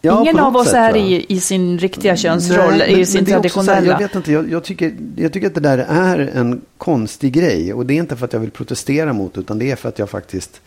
[0.02, 3.32] Ja, Ingen av oss sätt, är i, i sin riktiga könsroll, Nej, i men- sin
[3.32, 3.92] är också så här, traditionella.
[3.92, 7.74] jag vet inte, jag, jag, tycker, jag tycker att det där är en konstig grej.
[7.74, 9.98] Och det är inte för att jag vill protestera mot utan det är för att
[9.98, 10.60] jag faktiskt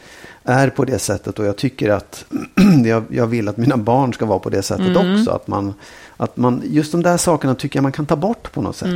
[0.44, 1.40] är på det sättet.
[1.40, 2.26] Och jag tycker att
[2.86, 5.20] jag, jag vill att mina barn ska vara på det sättet Mm.
[5.20, 5.32] också.
[5.32, 5.74] Att man,
[6.18, 8.90] att man, just de där sakerna tycker jag man kan ta bort på något sätt.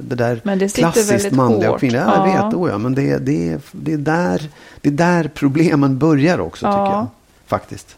[0.00, 0.40] Det där Mm.
[0.44, 2.02] Men det klassiskt manliga och kvinnliga.
[2.06, 2.44] Ja, jag Ja.
[2.46, 4.42] vet, oh ja, men det, det, det, är där,
[4.80, 6.72] det är där problemen börjar också Ja.
[6.72, 7.06] tycker jag.
[7.46, 7.96] Faktiskt.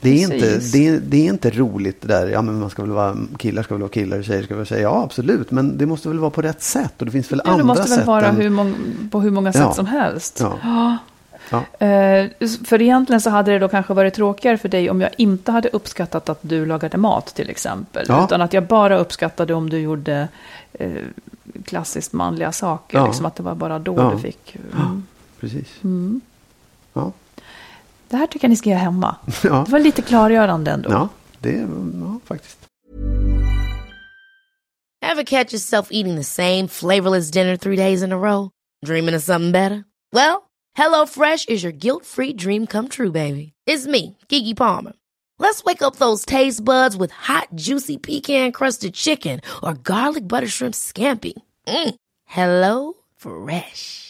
[0.00, 2.82] Det är, inte, det, är, det är inte roligt det där, ja men man ska
[2.82, 5.86] väl vara, killar ska väl vara killar, tjejer ska väl säga, ja absolut, men det
[5.86, 7.98] måste väl vara på rätt sätt och det finns väl Ja, det andra måste väl
[7.98, 8.74] sätt vara än, hur många,
[9.10, 9.72] på hur många sätt Ja.
[9.74, 10.38] som helst.
[10.40, 10.58] Ja.
[10.62, 10.96] Ja.
[11.50, 11.86] Ja.
[11.86, 12.30] Eh,
[12.64, 15.68] för egentligen så hade det då kanske varit tråkigare för dig om jag inte hade
[15.68, 18.06] uppskattat att du lagade mat till exempel.
[18.08, 18.24] Ja.
[18.24, 20.28] Utan att jag bara uppskattade om du gjorde
[20.72, 20.90] eh,
[21.64, 22.98] klassiskt manliga saker.
[22.98, 23.06] Ja.
[23.06, 24.12] Liksom att det var bara då Ja.
[24.14, 24.56] du fick.
[24.76, 25.02] Mm.
[25.40, 25.68] Precis.
[25.84, 26.20] Mm.
[26.92, 27.12] Ja.
[28.10, 29.16] Det här tycker jag ni ska göra hemma.
[29.44, 29.62] Ja.
[29.66, 30.90] Det var lite klargörande ändå.
[30.90, 31.08] ja,
[31.40, 31.60] det är,
[32.00, 32.58] ja faktiskt.
[35.02, 38.50] Ever catch yourself eating the same flavorless dinner three days in a row?
[38.86, 39.84] Dreaming of something better?
[40.12, 40.42] Well,
[40.78, 43.52] HelloFresh is your guilt-free dream come true, baby.
[43.66, 44.92] It's me, Gigi Palmer.
[45.38, 50.74] Let's wake up those taste buds with hot, juicy pecan-crusted chicken or garlic butter shrimp
[50.74, 51.32] scampi.
[51.66, 51.94] Mm.
[52.26, 54.09] Hello Fresh.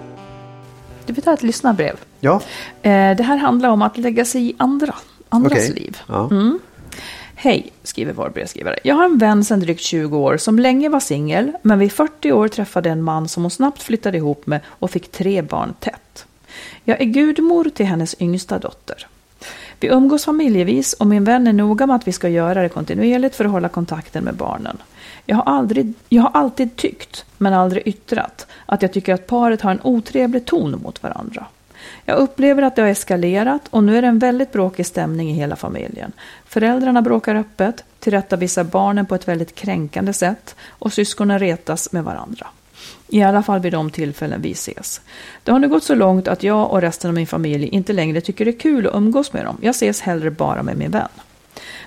[1.05, 1.95] Du vill ta ett lyssnarbrev.
[2.19, 2.41] Ja,
[2.81, 4.95] Eh, det här handlar om att lägga sig i andra,
[5.29, 5.73] andras okej.
[5.73, 5.97] liv.
[6.07, 6.29] Ja.
[7.35, 8.79] Hej, skriver vår brevskrivare.
[8.83, 12.31] Jag har en vän sedan drygt 20 år som länge var singel, men vid 40
[12.31, 16.25] år träffade en man som hon snabbt flyttade ihop med och fick tre barn tätt.
[16.83, 19.07] Jag är gudmor till hennes yngsta dotter.
[19.79, 23.35] Vi umgås familjevis och min vän är noga med att vi ska göra det kontinuerligt
[23.35, 24.77] för att hålla kontakten med barnen.
[25.25, 29.61] Jag har, aldrig, jag har alltid tyckt, men aldrig yttrat, att jag tycker att paret
[29.61, 31.45] har en otrevlig ton mot varandra.
[32.05, 35.33] Jag upplever att det har eskalerat och nu är det en väldigt bråkig stämning i
[35.33, 36.11] hela familjen.
[36.45, 42.47] Föräldrarna bråkar öppet, tillrättavisar barnen på ett väldigt kränkande sätt och syskonen retas med varandra.
[43.07, 45.01] I alla fall vid de tillfällen vi ses.
[45.43, 48.21] Det har nu gått så långt att jag och resten av min familj inte längre
[48.21, 49.57] tycker det är kul att umgås med dem.
[49.61, 51.09] Jag ses hellre bara med min vän.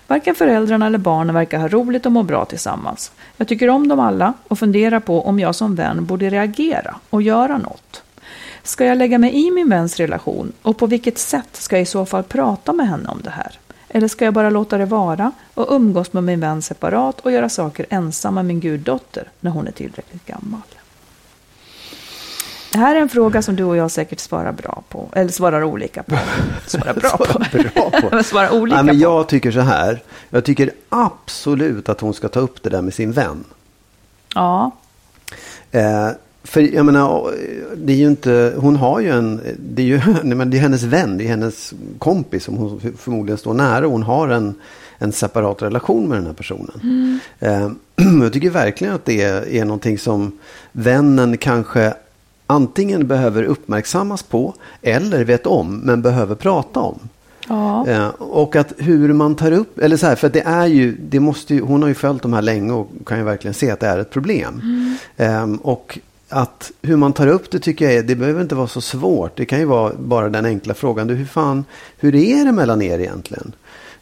[0.06, 3.12] Varken föräldrarna eller barnen verkar ha roligt och må bra tillsammans.
[3.36, 7.22] Jag tycker om dem alla och funderar på om jag som vän borde reagera och
[7.22, 8.02] göra något.
[8.62, 11.86] Ska jag lägga mig i min väns relation och på vilket sätt ska jag i
[11.86, 13.58] så fall prata med henne om det här?
[13.88, 17.48] Eller ska jag bara låta det vara och umgås med min vän separat och göra
[17.48, 20.62] saker ensam med min guddotter när hon är tillräckligt gammal?
[22.74, 25.64] Det här är en fråga som du och jag säkert svarar bra på, eller svarar
[25.64, 26.16] olika på.
[26.66, 27.58] Svarar bra på.
[27.58, 28.22] Bra på.
[28.24, 29.02] Svarar olika Nej, men på.
[29.02, 30.02] jag tycker så här.
[30.30, 33.44] Jag tycker absolut att hon ska ta upp det där med sin vän.
[34.34, 34.70] Ja,
[35.70, 36.08] Eh,
[36.44, 37.34] för jag menar,
[37.76, 40.60] det är ju inte, hon har ju en, det är ju nej, men det är
[40.60, 43.86] hennes vän, det är hennes kompis som hon förmodligen står nära.
[43.86, 44.54] Hon har en,
[44.98, 47.20] en separat relation med den här personen.
[47.40, 47.70] Eh,
[48.22, 50.38] jag tycker verkligen att det är, är någonting som
[50.72, 51.94] vännen kanske
[52.46, 56.98] antingen behöver uppmärksammas på eller vet om men behöver prata om.
[57.48, 57.88] ja.
[57.88, 61.20] Eh, och att hur man tar upp, eller så här, för det är ju, det
[61.20, 63.80] måste ju, hon har ju följt de här länge och kan ju verkligen se att
[63.80, 64.62] det är ett problem.
[65.16, 68.66] Ehm, och att hur man tar upp det tycker jag är, det behöver inte vara
[68.66, 69.36] så svårt.
[69.36, 71.64] Det kan ju vara bara den enkla frågan, du hur fan,
[71.98, 73.52] hur är det mellan er egentligen?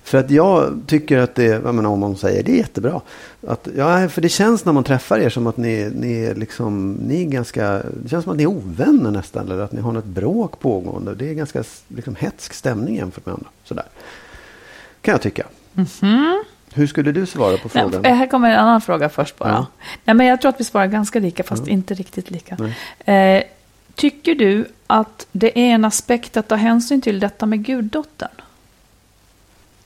[0.04, 3.00] För att jag tycker att det, jag menar, om hon säger det är jättebra.
[3.46, 6.92] Att, ja, för det känns när man träffar er som att ni, ni är liksom,
[6.92, 9.46] ni är ganska, det känns som att ni är ovänner nästan.
[9.46, 11.14] Eller att ni har något bråk pågående.
[11.14, 13.48] Det är ganska liksom, hetsk stämning jämfört med andra.
[13.64, 13.84] Sådär.
[15.00, 15.46] Kan jag tycka.
[16.74, 18.02] Hur skulle du svara på frågan?
[18.02, 19.50] Nej, här kommer en annan fråga först bara.
[19.50, 19.66] Ja.
[20.04, 22.72] Nej, men jag tror att vi svarar ganska lika, fast inte riktigt lika.
[23.12, 23.42] Eh,
[23.94, 28.30] tycker du att det är en aspekt att ta hänsyn till detta med guddottern?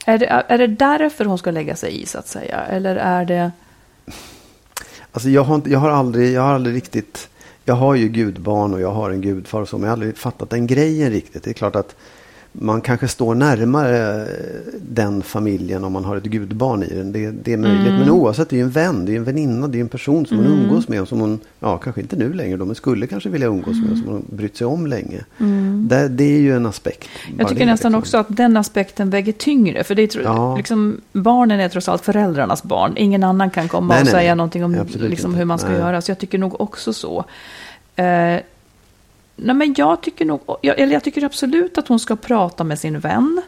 [0.09, 2.61] Är det, är det därför hon ska lägga sig i, så att säga?
[2.61, 3.53] Eller är det...
[5.12, 7.29] Alltså jag har, jag har aldrig, jag har aldrig riktigt,
[7.64, 10.16] jag har ju gudbarn och jag har en gudfar och så, men jag har aldrig
[10.16, 11.45] fattat den grejen riktigt.
[11.45, 11.97] Det är klart att
[12.59, 14.27] man kanske står närmare
[14.81, 17.12] den familjen om man har ett gudbarn i den.
[17.12, 17.92] Det, det är möjligt.
[17.92, 20.27] Men oavsett, det är ju en vän, det är en väninna, det är en person
[20.27, 21.09] som hon umgås med.
[21.09, 23.90] Som hon, ja kanske inte nu längre då, men skulle kanske vilja umgås med.
[23.92, 25.25] och Som hon har brytt sig om länge.
[25.88, 27.09] Det, det är ju en aspekt.
[27.38, 27.99] Jag tycker det, nästan liksom.
[27.99, 29.85] också att den aspekten väger tyngre.
[29.85, 30.57] För det är, Ja.
[30.57, 32.92] liksom, barnen är trots allt föräldrarnas barn.
[32.97, 34.37] Ingen annan kan komma Nej, och nej, säga nej.
[34.37, 36.01] någonting om liksom, hur man ska göra.
[36.01, 37.25] Så jag tycker nog också så.
[37.97, 38.37] Eh,
[39.37, 42.79] nej, men jag tycker nog, jag, eller jag tycker absolut att hon ska prata med
[42.79, 43.42] sin vän.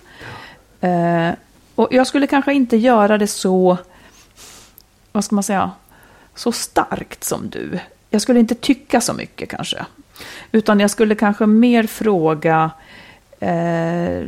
[0.80, 1.30] Eh,
[1.74, 3.78] och jag skulle kanske inte göra det så,
[5.12, 5.70] vad ska man säga,
[6.34, 7.78] så starkt som du.
[8.10, 9.86] Jag skulle inte tycka så mycket kanske.
[10.52, 12.70] Utan jag skulle kanske mer fråga,
[13.40, 14.26] eh,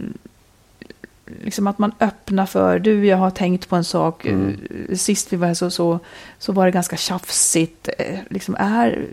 [1.44, 4.56] liksom att man öppnar för, du jag har tänkt på en sak, Mm.
[4.94, 5.98] sist vi var här så, så,
[6.38, 7.88] så var det ganska tjafsigt.
[7.98, 9.06] Eh, liksom är,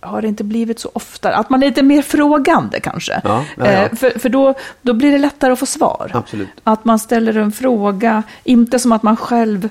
[0.00, 1.34] har det inte blivit så ofta?
[1.34, 3.20] Att man är lite mer frågande kanske.
[3.24, 3.70] Ja, ja, ja.
[3.72, 6.10] Eh, för för då, då blir det lättare att få svar.
[6.14, 6.48] Absolut.
[6.64, 9.68] Att man ställer en fråga, inte som att man själv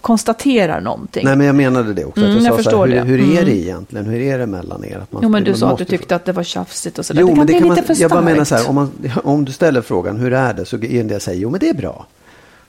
[0.00, 1.24] konstaterar någonting.
[1.24, 2.20] Nej, men jag menade det också.
[2.20, 3.00] Att Mm, jag jag så här, förstår hur, det.
[3.02, 3.44] hur är Mm.
[3.44, 4.06] det egentligen?
[4.06, 4.98] Hur är det mellan er?
[5.02, 7.06] Att man, jo, men du man sa att du tyckte att det var tjafsigt och
[7.06, 7.20] sådär.
[7.20, 8.32] Jo, det kan men det bli kan lite man, för jag bara starkt.
[8.32, 8.90] menar så här, om, man,
[9.24, 11.74] om du ställer frågan hur är det så det jag säger, jo men det är
[11.74, 12.06] bra.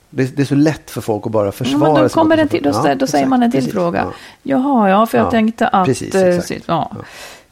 [0.09, 2.41] Det, det är så lätt för folk att bara Ja, försvara men då kommer det
[2.41, 3.99] en som- till, då, Ja, då säger man en till precis, fråga.
[4.03, 4.11] ja.
[4.43, 5.85] Jaha, ja, för jag Ja, tänkte att...
[5.85, 6.63] precis, eh, exakt.
[6.65, 6.91] ja.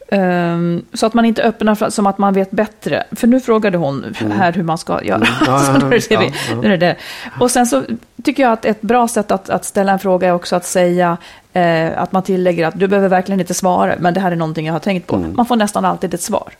[0.07, 3.03] Ehm, så att man inte öppnar för, som att man vet bättre.
[3.11, 5.15] För nu frågade hon här hur man ska göra.
[5.17, 5.27] Mm.
[5.45, 5.61] Ja,
[5.91, 6.55] ja, ja, ja.
[6.61, 6.95] Nu är det.
[7.39, 7.83] Och sen så
[8.23, 11.17] tycker jag att ett bra sätt att, att ställa en fråga är också att säga
[11.53, 14.65] eh, att man tillägger att du behöver verkligen inte svara, men det här är någonting
[14.65, 15.15] jag har tänkt på.
[15.15, 15.33] Mm.
[15.35, 16.53] Man får nästan alltid ett svar.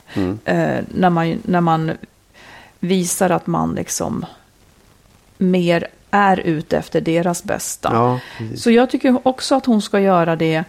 [0.46, 1.92] Eh, när, man, när man
[2.80, 4.26] visar att man liksom
[5.38, 7.90] mer är ute efter deras bästa.
[7.94, 8.20] Ja.
[8.56, 10.64] Så jag tycker också att hon ska göra det.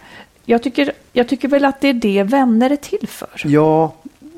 [0.45, 3.41] Jag tycker, jag tycker väl att det är det vänner är till för.
[3.43, 3.93] Ja,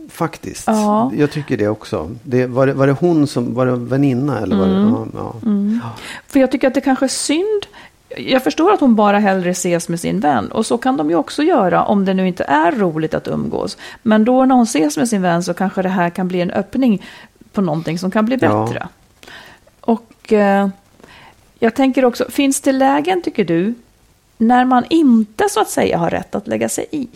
[0.09, 0.67] faktiskt.
[0.67, 1.11] Ja.
[1.15, 2.15] Jag tycker det också.
[2.23, 4.71] Det, var, det, var det hon som, var det väninna eller var det?
[4.71, 4.93] Mm.
[5.13, 5.33] Ja,
[5.81, 5.91] ja.
[6.27, 7.65] För jag tycker att det kanske är synd.
[8.17, 10.51] Jag förstår att hon bara hellre ses med sin vän.
[10.51, 13.77] Och så kan de ju också göra om det nu inte är roligt att umgås.
[14.03, 16.51] Men då när hon ses med sin vän så kanske det här kan bli en
[16.51, 17.05] öppning
[17.53, 18.87] på någonting som kan bli bättre.
[20.29, 20.69] Och eh,
[21.59, 23.73] jag tänker också, finns det lägen tycker du
[24.37, 27.07] när man inte så att säga har rätt att lägga sig i?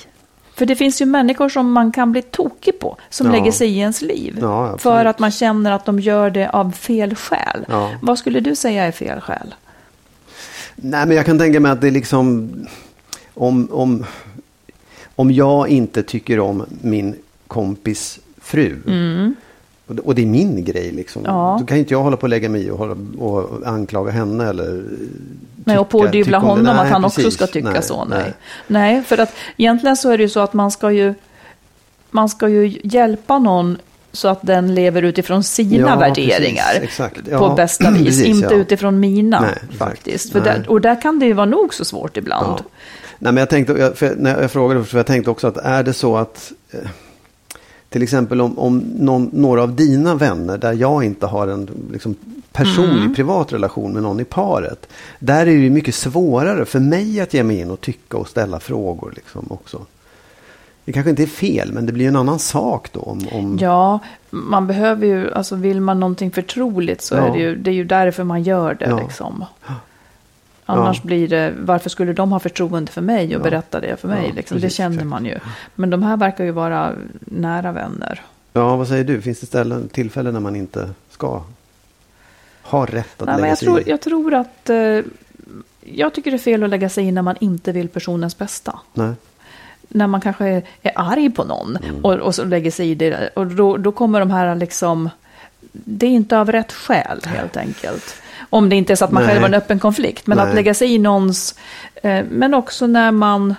[0.55, 3.33] För det finns ju människor som man kan bli tokig på, som Ja.
[3.33, 4.37] lägger sig i ens liv.
[4.41, 7.65] Ja, för att man känner att de gör det av fel skäl.
[7.69, 7.91] Ja.
[8.01, 9.55] Vad skulle du säga är fel skäl?
[10.75, 12.49] Nej, men jag kan tänka mig att det är liksom
[13.33, 14.05] om, om,
[15.15, 17.15] om jag inte tycker om min
[17.47, 18.75] kompis fru.
[18.85, 19.33] Det-
[19.99, 21.21] och det är min grej liksom.
[21.25, 21.57] Ja.
[21.59, 24.83] Då kan inte jag hålla på och lägga mig i och, och anklaga henne eller
[25.65, 27.33] Nej, och pådyvla honom att Nej, han också precis.
[27.33, 28.05] ska tycka Nej, så.
[28.05, 28.33] Nej.
[28.67, 31.13] nej, för att egentligen så är det ju så att man ska ju,
[32.11, 33.77] man ska ju hjälpa någon
[34.11, 37.25] så att den lever utifrån sina Ja, värderingar precis, exakt.
[37.25, 38.59] på Ja, bästa vis, precis, inte ja.
[38.59, 40.33] utifrån mina Nej, faktiskt.
[40.33, 40.43] Nej.
[40.43, 42.59] där, och där kan det ju vara nog så svårt ibland.
[42.59, 42.65] Ja.
[43.19, 45.93] Nej, men jag tänkte, jag, när jag frågade, för jag tänkte också att är det
[45.93, 46.79] så att eh,
[47.93, 52.15] till exempel om, om någon, några av dina vänner där jag inte har en liksom,
[52.51, 53.15] personlig Mm.
[53.15, 54.87] privat relation med någon i paret.
[55.19, 58.59] Där är det mycket svårare för mig att ge mig in och tycka och ställa
[58.59, 59.85] frågor liksom också.
[60.85, 62.99] Det kanske inte är fel men det blir en annan sak då.
[62.99, 67.21] Om, om, Ja, man behöver ju, alltså vill man någonting förtroligt så Ja.
[67.27, 68.99] är det ju, det är ju därför man gör det Ja.
[68.99, 69.45] liksom.
[70.65, 71.07] Annars Ja.
[71.07, 73.43] blir det, varför skulle de ha förtroende för mig och Ja.
[73.43, 74.25] berätta det för mig?
[74.27, 74.57] Ja, liksom?
[74.57, 75.09] det precis, känner exakt.
[75.09, 75.39] man ju.
[75.75, 78.21] Men de här verkar ju vara nära vänner.
[78.53, 79.21] Ja, vad säger du?
[79.21, 81.41] Finns det ställen, tillfällen när man inte ska
[82.61, 83.89] ha rätt att Nej, men lägga jag, sig tror, i?
[83.89, 84.69] jag tror att...
[84.69, 84.99] Eh,
[85.85, 88.79] jag tycker det är fel att lägga sig i när man inte vill personens bästa.
[88.93, 89.11] Nej.
[89.87, 92.05] När man kanske är, är arg på någon Mm.
[92.05, 93.29] och, och så lägger sig i det.
[93.35, 95.09] Och då, då kommer de här liksom...
[95.71, 98.15] Det är inte av rätt skäl helt enkelt.
[98.49, 99.31] Om det inte är så att man Nej.
[99.31, 100.27] själv har en öppen konflikt.
[100.27, 100.47] Men Nej.
[100.47, 101.55] att lägga sig i någons...
[101.95, 103.55] Eh, men också när man...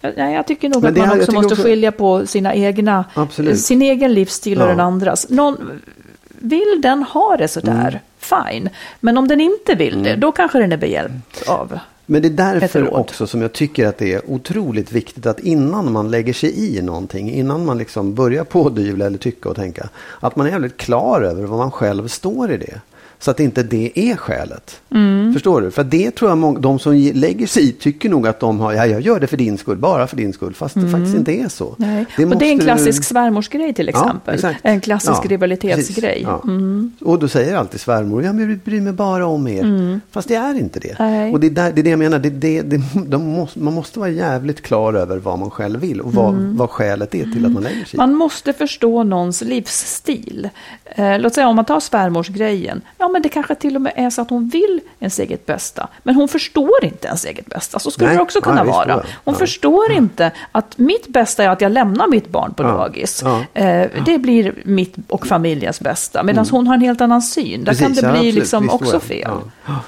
[0.00, 3.60] Ja, jag tycker nog att det man också måste också- skilja på sina egna, Absolut.
[3.60, 4.70] sin egen livsstil och Ja.
[4.70, 5.26] den andras.
[5.28, 5.80] Någon,
[6.28, 8.52] vill den ha det sådär, Mm.
[8.52, 8.68] fine.
[9.00, 11.78] Men om den inte vill det, då kanske den är behjälpt av.
[12.06, 12.30] Men det är
[12.60, 16.76] därför också som jag tycker att det är otroligt viktigt att innan man lägger sig
[16.78, 19.88] i någonting, innan man liksom börjar pådyvla eller tycka och tänka,
[20.20, 22.80] att man är jävligt klar över vad man själv står i det.
[23.18, 24.80] Så att inte det är skälet.
[24.90, 25.32] Mm.
[25.32, 25.70] Förstår du?
[25.70, 28.60] För det tror jag många, de som ge- lägger sig i tycker nog att de
[28.60, 30.54] har, ja jag gör det för din skull, bara för din skull.
[30.54, 31.74] Fast det faktiskt inte är så.
[31.78, 32.04] Mm.
[32.16, 32.26] Nej.
[32.26, 34.34] och det är en klassisk svärmorsgrej till exempel.
[34.34, 34.60] exakt.
[34.62, 36.20] en klassisk Ja, rivalitetsgrej.
[36.22, 36.40] Ja.
[36.44, 36.92] Mm.
[37.00, 40.00] Och då säger alltid svärmor, ja men jag bryr mig bara om er.
[40.10, 40.96] Fast det är inte det.
[40.98, 41.32] Nej.
[41.32, 43.74] Och det är, där, det är det jag menar, det, det, det, de måste, man
[43.74, 47.46] måste vara jävligt klar över vad man själv vill och vad, vad skälet är till
[47.46, 48.00] att man lägger sig i.
[48.00, 48.10] Mm.
[48.10, 50.48] Man måste förstå någons livsstil.
[50.84, 52.80] Eh, låt säga om man tar svärmorsgrejen.
[52.98, 55.88] Ja, men det kanske till och med är så att hon vill ens eget bästa.
[56.02, 57.78] Men hon förstår inte ens eget bästa.
[57.78, 58.88] Så skulle Nej, det också kunna ja, vara.
[58.88, 59.02] ja.
[59.24, 59.38] Hon Ja.
[59.38, 63.22] förstår inte att mitt bästa är att jag lämnar mitt barn på Ja, dagis.
[63.24, 63.44] ja.
[63.62, 66.22] Eh, det blir mitt och familjens bästa.
[66.22, 67.64] Medan hon har en helt annan syn.
[67.64, 67.88] Där kan Mm.
[67.94, 69.00] Precis, det ja, bli liksom också ja.
[69.00, 69.30] fel.
[69.66, 69.80] Ja.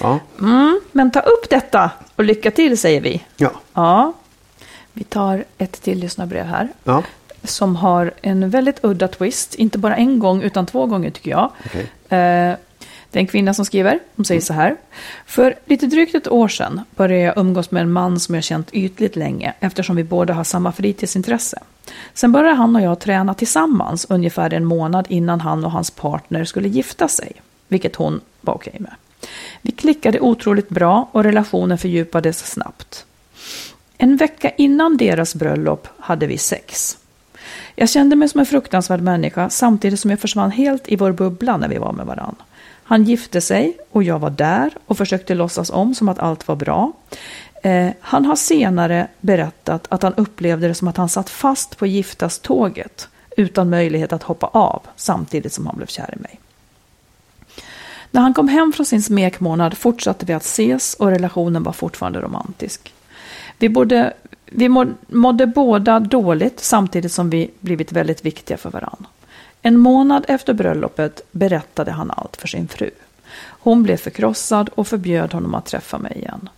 [0.00, 0.18] Ja.
[0.40, 3.22] Mm, men ta upp detta och lycka till säger vi.
[3.36, 3.50] Ja.
[3.74, 4.12] Ja,
[4.92, 6.68] vi tar ett till lyssnarbrev här.
[6.84, 7.02] Ja.
[7.44, 9.54] Som har en väldigt udda twist.
[9.54, 11.50] Inte bara en gång utan två gånger tycker jag.
[11.66, 11.90] Okej.
[12.14, 12.56] Eh,
[13.10, 13.98] det är en kvinna som skriver.
[14.16, 14.76] Hon säger så här.
[15.26, 18.68] För lite drygt ett år sedan började jag umgås med en man som jag känt
[18.72, 21.58] ytligt länge eftersom vi båda har samma fritidsintresse.
[22.14, 26.44] Sen började han och jag träna tillsammans ungefär en månad innan han och hans partner
[26.44, 27.32] skulle gifta sig.
[27.68, 28.94] Vilket hon var okej med.
[29.62, 33.06] Vi klickade otroligt bra och relationen fördjupades snabbt.
[33.98, 36.98] En vecka innan deras bröllop hade vi sex.
[37.74, 41.56] Jag kände mig som en fruktansvärd människa samtidigt som jag försvann helt i vår bubbla
[41.56, 42.36] när vi var med varann.
[42.84, 46.56] Han gifte sig och jag var där och försökte låtsas om som att allt var
[46.56, 46.92] bra.
[47.62, 51.86] Eh, han har senare berättat att han upplevde det som att han satt fast på
[51.86, 56.40] giftaståget utan möjlighet att hoppa av samtidigt som han blev kär i mig.
[58.10, 62.20] När han kom hem från sin smekmånad fortsatte vi att ses och relationen var fortfarande
[62.20, 62.94] romantisk.
[63.58, 64.12] Vi, bodde
[64.46, 64.68] vi
[65.08, 69.06] mådde båda dåligt samtidigt som vi blivit väldigt viktiga för varandra.
[69.62, 72.90] En månad efter bröllopet berättade han allt för sin fru.
[73.36, 76.48] Hon blev förkrossad och förbjöd honom att träffa mig igen.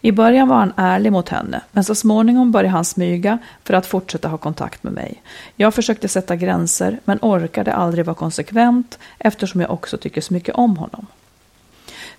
[0.00, 3.86] I början var han ärlig mot henne, men så småningom började han smyga för att
[3.86, 5.22] fortsätta ha kontakt med mig.
[5.56, 10.54] Jag försökte sätta gränser, men orkade aldrig vara konsekvent eftersom jag också tycker så mycket
[10.54, 11.06] om honom.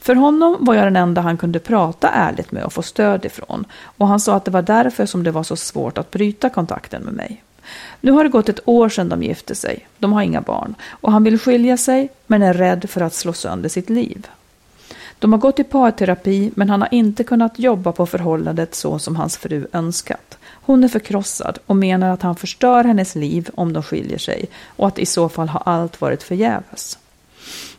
[0.02, 3.66] För honom var jag den enda han kunde prata ärligt med och få stöd ifrån,
[3.98, 7.04] och han sa att det var därför som det var så svårt att bryta kontakten
[7.04, 7.44] med mig.
[8.02, 11.12] Nu har det gått ett år sedan de gifte sig, de har inga barn, och
[11.12, 14.28] han vill skilja sig men är rädd för att slå sönder sitt liv.
[15.20, 19.16] De har gått i parterapi men han har inte kunnat jobba på förhållandet så som
[19.16, 20.38] hans fru önskat.
[20.44, 24.88] Hon är förkrossad och menar att han förstör hennes liv om de skiljer sig och
[24.88, 26.98] att i så fall har allt varit förgäves.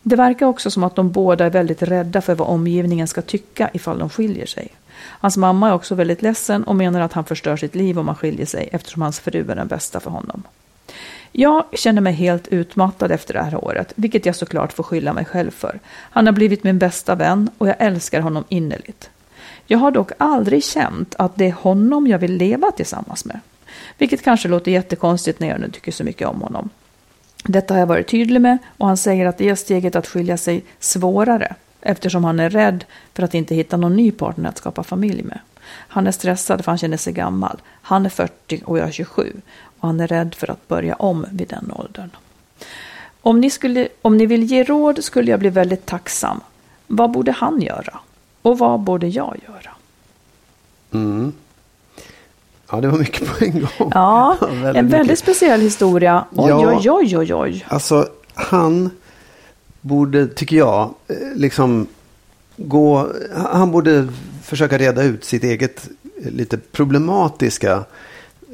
[0.02, 3.70] Det verkar också som att de båda är väldigt rädda för vad omgivningen ska tycka
[3.72, 4.68] ifall de skiljer sig.
[4.98, 8.16] Hans mamma är också väldigt ledsen och menar att han förstör sitt liv om han
[8.16, 10.42] skiljer sig eftersom hans fru är den bästa för honom.
[11.32, 15.24] Jag känner mig helt utmattad efter det här året, vilket jag såklart får skylla mig
[15.24, 15.80] själv för.
[15.86, 19.10] Han har blivit min bästa vän och jag älskar honom innerligt.
[19.66, 23.40] Jag har dock aldrig känt att det är honom jag vill leva tillsammans med.
[23.98, 26.70] Vilket kanske låter jättekonstigt när jag nu tycker så mycket om honom.
[27.42, 30.36] Detta har jag varit tydlig med och han säger att det är steget att skilja
[30.36, 32.84] sig svårare eftersom han är rädd
[33.14, 35.38] för att inte hitta någon ny partner att skapa familj med.
[35.68, 37.60] Han är stressad för han känner sig gammal.
[37.82, 39.32] Han är 40 och jag är 27
[39.80, 42.10] och han är rädd för att börja om vid den åldern.
[43.20, 46.40] Om ni, skulle, om ni vill ge råd skulle jag bli väldigt tacksam.
[46.86, 47.98] Vad borde han göra?
[48.42, 49.70] Och vad borde jag göra?
[50.92, 51.32] Mm.
[52.72, 53.90] Ja, det var mycket på en gång.
[53.94, 55.18] Ja, väldigt en väldigt mycket.
[55.18, 56.24] speciell historia.
[56.30, 57.66] Oj, ja, oj, oj, oj, oj.
[57.68, 58.90] Alltså, han
[59.80, 61.86] borde, tycker jag, eh, liksom
[62.56, 63.08] gå...
[63.52, 64.08] Han borde
[64.42, 65.88] försöka reda ut sitt eget
[66.24, 67.84] eh, lite problematiska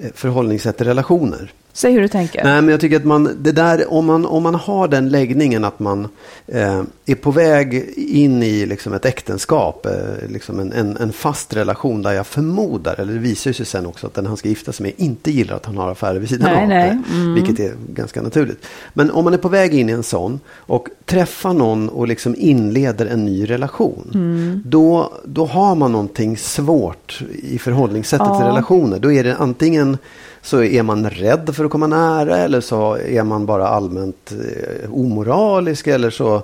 [0.03, 1.53] Eh, förhållningssätt till relationer.
[1.79, 2.45] Säg hur du tänker.
[2.45, 5.65] Nej, men jag tycker att man, det där, om, man, om man har den läggningen
[5.65, 6.09] att man
[6.47, 11.57] eh, är på väg in i liksom ett äktenskap, eh, liksom en, en, en, fast
[11.57, 14.73] relation där jag förmodar, eller det visar sig sen också att den han ska gifta
[14.73, 16.69] sig med inte gillar att han har affärer vid sidan nej, av.
[16.69, 16.99] Nej.
[17.13, 17.35] Mm.
[17.35, 18.67] Vilket är ganska naturligt.
[18.93, 22.35] Men om man är på väg in i en sån och träffar någon och liksom
[22.39, 24.11] inleder en ny relation.
[24.15, 24.63] Mm.
[24.65, 28.39] Då, då har man någonting svårt i förhållningssättet ja.
[28.39, 28.99] till relationer.
[28.99, 29.99] Då är det antingen
[30.49, 34.95] så är man rädd för att komma nära eller så är man bara allmänt eh,
[34.95, 36.43] omoralisk eller så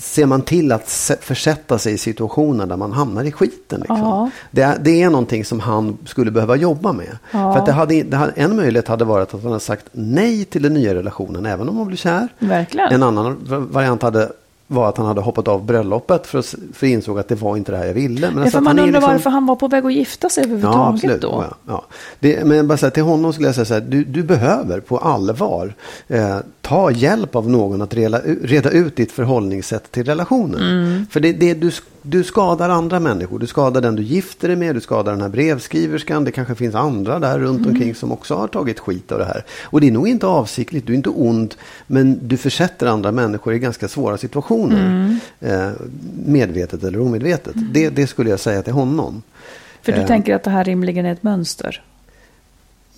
[0.00, 3.80] ser man till att försätta sig i situationer där man hamnar i skiten.
[3.80, 3.98] Liksom.
[3.98, 4.30] Ja.
[4.50, 7.18] Det, det, är någonting som han skulle behöva jobba med.
[7.30, 7.54] Ja.
[7.54, 10.62] För det hade, det hade, en möjlighet hade varit att han hade sagt nej till
[10.62, 12.28] den nya relationen även om han blev kär.
[12.38, 12.92] Verkligen.
[12.92, 13.36] En annan
[13.70, 14.32] variant hade
[14.70, 17.72] var att han hade hoppat av bröllopet för att för insåg att det var inte
[17.72, 18.30] det här jag ville.
[18.30, 19.12] Men ja, för man undrar liksom...
[19.12, 21.44] varför han var på väg att gifta sig överhuvudtaget ja, då.
[21.48, 21.84] Ja, ja.
[22.20, 24.98] Det, men bara så till honom skulle jag säga så här, du, du behöver på
[24.98, 25.74] allvar
[26.08, 26.38] eh,
[26.68, 30.62] ta hjälp av någon att reda, reda ut ditt förhållningssätt till relationen.
[30.62, 31.06] Mm.
[31.10, 31.70] För det, det, du,
[32.02, 33.38] du skadar andra människor.
[33.38, 36.24] Du skadar den du gifter dig med, du skadar den här brevskriverskan.
[36.24, 37.70] Det kanske finns andra där runt mm.
[37.70, 39.44] omkring som också har tagit skit av det här.
[39.62, 41.54] Och det är nog inte avsiktligt, du är inte ond,
[41.86, 44.86] men du försätter andra människor i ganska svåra situationer.
[44.86, 45.18] Mm.
[45.40, 45.72] Eh,
[46.26, 47.54] medvetet eller omedvetet.
[47.54, 47.68] Mm.
[47.72, 49.22] Det, det skulle jag säga till honom.
[49.82, 50.06] För du eh.
[50.06, 51.82] tänker att det här rimligen är ett mönster?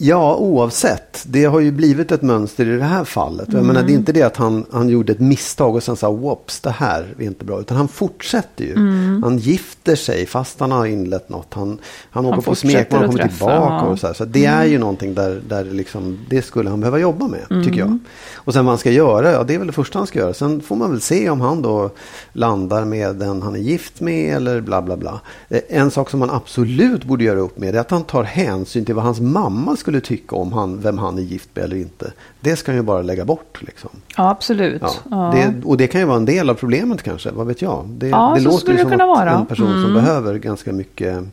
[0.03, 1.25] Ja, oavsett.
[1.27, 3.49] Det har ju blivit ett mönster i det här fallet.
[3.49, 3.59] Mm.
[3.59, 6.11] Jag menar, det är inte det att han, han gjorde ett misstag och sen sa
[6.11, 7.61] whoops, det här är inte bra.
[7.61, 8.73] Utan han fortsätter ju.
[8.73, 9.23] Mm.
[9.23, 11.55] Han gifter sig fast han har inlett något.
[11.55, 11.69] Han,
[12.11, 13.87] han, han åker på smekmånad och kommer tillbaka.
[13.87, 14.15] Och så här.
[14.15, 14.61] så det mm.
[14.61, 17.89] är ju någonting där, där liksom, det skulle han behöva jobba med, tycker jag.
[17.89, 18.01] Mm.
[18.35, 20.35] Och sen vad han ska göra, ja det är väl det första han ska göra.
[20.35, 21.91] Sen får man väl se om han då
[22.33, 25.21] landar med den han är gift med eller bla bla bla.
[25.49, 28.85] Eh, en sak som han absolut borde göra upp med är att han tar hänsyn
[28.85, 31.77] till vad hans mamma skulle skulle tycka om han, vem han är gift med eller
[31.77, 32.13] inte.
[32.41, 33.63] Det ska han ju bara lägga bort.
[33.63, 33.91] Liksom.
[34.17, 34.83] Ja, absolut.
[34.83, 35.33] Ja, ja.
[35.35, 37.87] Det, och det kan ju vara en del av problemet kanske, vad vet jag.
[37.89, 39.31] Det, ja, det låter ju som kunna vara.
[39.31, 39.83] en person mm.
[39.83, 41.25] som behöver ganska mycket,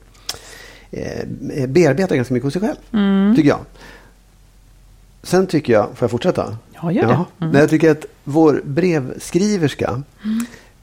[0.91, 2.77] eh, bearbeta ganska mycket hos sig själv.
[2.91, 3.35] Mm.
[3.35, 3.59] Tycker jag.
[5.23, 6.57] Sen tycker jag, får jag fortsätta?
[6.81, 7.45] Ja, gör det.
[7.45, 7.55] Mm.
[7.55, 10.36] Jag tycker att vår brevskriverska mm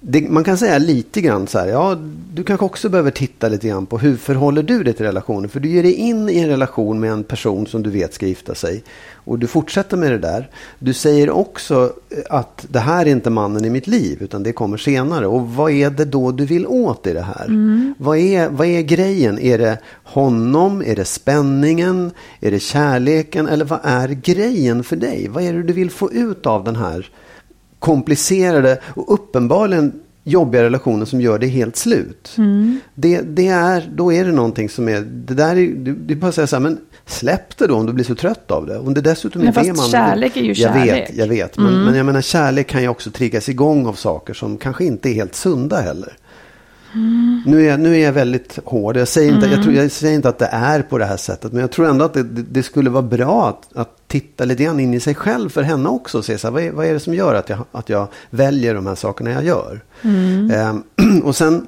[0.06, 1.98] det, man kan säga lite grann så här, ja,
[2.34, 5.50] du kanske också behöver titta lite grann på hur förhåller du dig till relationen?
[5.50, 8.26] För du ger dig in i en relation med en person som du vet ska
[8.26, 8.84] gifta sig.
[9.14, 10.50] Och du fortsätter med det där.
[10.78, 11.92] Du säger också
[12.30, 15.26] att det här är inte mannen i mitt liv, utan det kommer senare.
[15.26, 17.44] Och vad är det då du vill åt i det här?
[17.44, 17.94] Mm.
[17.98, 19.38] Vad, är, vad är grejen?
[19.38, 20.82] Är det honom?
[20.86, 22.10] Är det spänningen?
[22.40, 23.48] Är det kärleken?
[23.48, 25.28] Eller vad är grejen för dig?
[25.28, 27.10] Vad är det du vill få ut av den här
[27.84, 32.34] komplicerade och uppenbarligen jobbiga relationer som gör det helt slut.
[32.38, 32.80] Mm.
[32.94, 36.32] Det, det, är, då är det någonting som är, det där är, du, du bara
[36.32, 38.78] säga så här, men släpp det då om du blir så trött av det.
[38.78, 41.10] Om det dessutom men är fast det man, kärlek är ju jag kärlek.
[41.10, 41.56] Vet, jag vet.
[41.56, 41.84] Men, mm.
[41.84, 45.14] men jag menar kärlek kan ju också triggas igång av saker som kanske inte är
[45.14, 46.16] helt sunda heller.
[46.94, 47.42] Mm.
[47.46, 48.96] Nu, är, nu är jag väldigt hård.
[48.96, 49.56] Jag säger, inte, mm.
[49.56, 51.52] jag, tror, jag säger inte att det är på det här sättet.
[51.52, 54.64] Men jag tror ändå att det, det, det skulle vara bra att, att, titta lite
[54.64, 56.18] grann in i sig själv för henne också.
[56.18, 58.08] Och se så här, vad, är, vad är det som gör att jag, att jag
[58.30, 59.80] väljer de här sakerna jag gör.
[60.02, 60.50] Mm.
[60.50, 60.82] Ehm,
[61.24, 61.66] och sen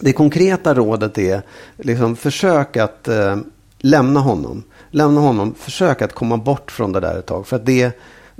[0.00, 1.42] det konkreta rådet är
[1.76, 3.36] liksom försök att eh,
[3.78, 4.62] lämna honom.
[4.90, 5.54] Lämna honom.
[5.58, 7.46] Försök att komma bort från det där ett tag.
[7.46, 7.98] För att det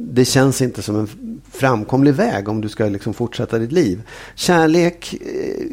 [0.09, 1.09] det känns inte som en
[1.53, 4.03] framkomlig väg om du ska liksom fortsätta ditt liv.
[4.35, 5.67] Kärlek eh,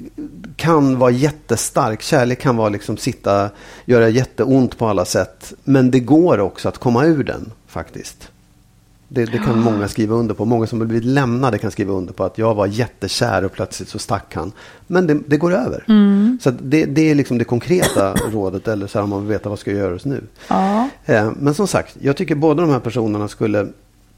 [0.55, 2.01] kan vara jättestark.
[2.01, 3.49] Kärlek kan vara liksom sitta,
[3.85, 5.53] göra jätteont på alla sätt.
[5.63, 8.29] Men det går också att komma ur den faktiskt.
[9.09, 10.45] Det, det kan många skriva under på.
[10.45, 13.89] Många som har blivit lämnade kan skriva under på att jag var jättekär och plötsligt
[13.89, 14.51] så stack han.
[14.87, 15.85] Men det, det går över.
[15.87, 16.37] Mm.
[16.41, 18.67] Så det, det, är liksom det konkreta rådet.
[18.67, 20.23] Eller så här om man vill veta vad ska göras nu.
[20.47, 20.89] Ja.
[21.05, 23.67] Eh, men som sagt, jag tycker båda de här personerna skulle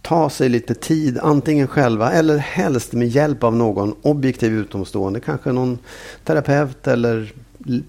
[0.10, 5.20] ta sig lite tid, antingen själva eller helst med hjälp av någon objektiv utomstående.
[5.20, 5.78] Kanske någon
[6.24, 7.34] terapeut eller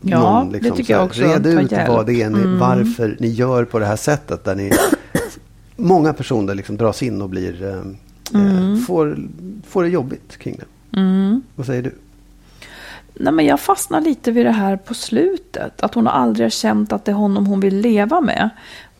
[0.02, 0.52] ja, någon.
[0.52, 1.22] Liksom, det tycker jag också.
[1.22, 2.58] Red ut vad det är ni, mm.
[2.58, 4.44] varför ni gör på det här sättet.
[4.44, 4.72] Där ni,
[5.76, 8.80] många personer liksom dras in och blir, eh, eh, mm.
[8.80, 9.18] får,
[9.68, 10.98] får det jobbigt kring det.
[11.00, 11.42] Mm.
[11.54, 11.94] Vad säger du?
[13.14, 15.82] Nej, men jag fastnar lite vid det här på slutet.
[15.82, 18.50] Att hon aldrig har känt att det är honom hon vill leva med.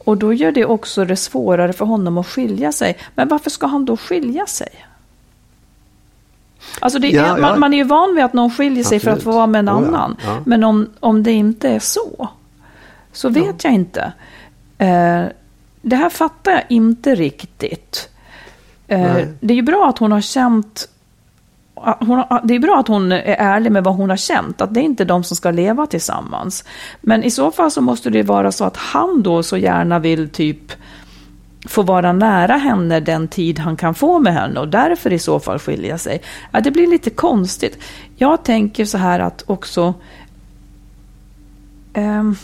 [0.04, 2.98] Och då gör det också det svårare för honom att skilja sig.
[3.14, 4.86] Men varför ska han då skilja sig?
[6.80, 7.56] Alltså ja, är, man, ja.
[7.56, 9.02] man, är ju van vid att någon skiljer sig Absolut.
[9.02, 10.16] för att få vara med en oh, annan.
[10.24, 10.38] Ja.
[10.46, 12.28] Men om, om det inte är så,
[13.12, 14.12] så vet jag inte.
[14.78, 15.24] Eh,
[15.82, 18.08] det här fattar jag inte riktigt.
[18.88, 20.88] Eh, det är ju bra att hon har känt
[22.00, 24.80] hon, det är bra att hon är ärlig med vad hon har känt, att det
[24.80, 26.64] är inte de som ska leva tillsammans.
[27.00, 30.28] Men i så fall så måste det vara så att han då så gärna vill
[30.28, 30.72] typ
[31.68, 35.40] få vara nära henne den tid han kan få med henne och därför i så
[35.40, 36.22] fall skilja sig.
[36.64, 37.78] Det blir lite konstigt.
[38.16, 39.94] Jag tänker så här att också...
[41.94, 42.36] Um,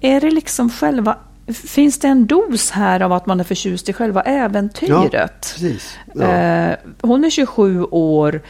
[0.00, 1.16] är det liksom själva
[1.52, 5.12] Finns det en dos här av att man är förtjust i själva äventyret?
[5.12, 5.98] Ja, precis.
[6.14, 6.22] Ja.
[6.22, 8.42] Eh, hon är 27 år.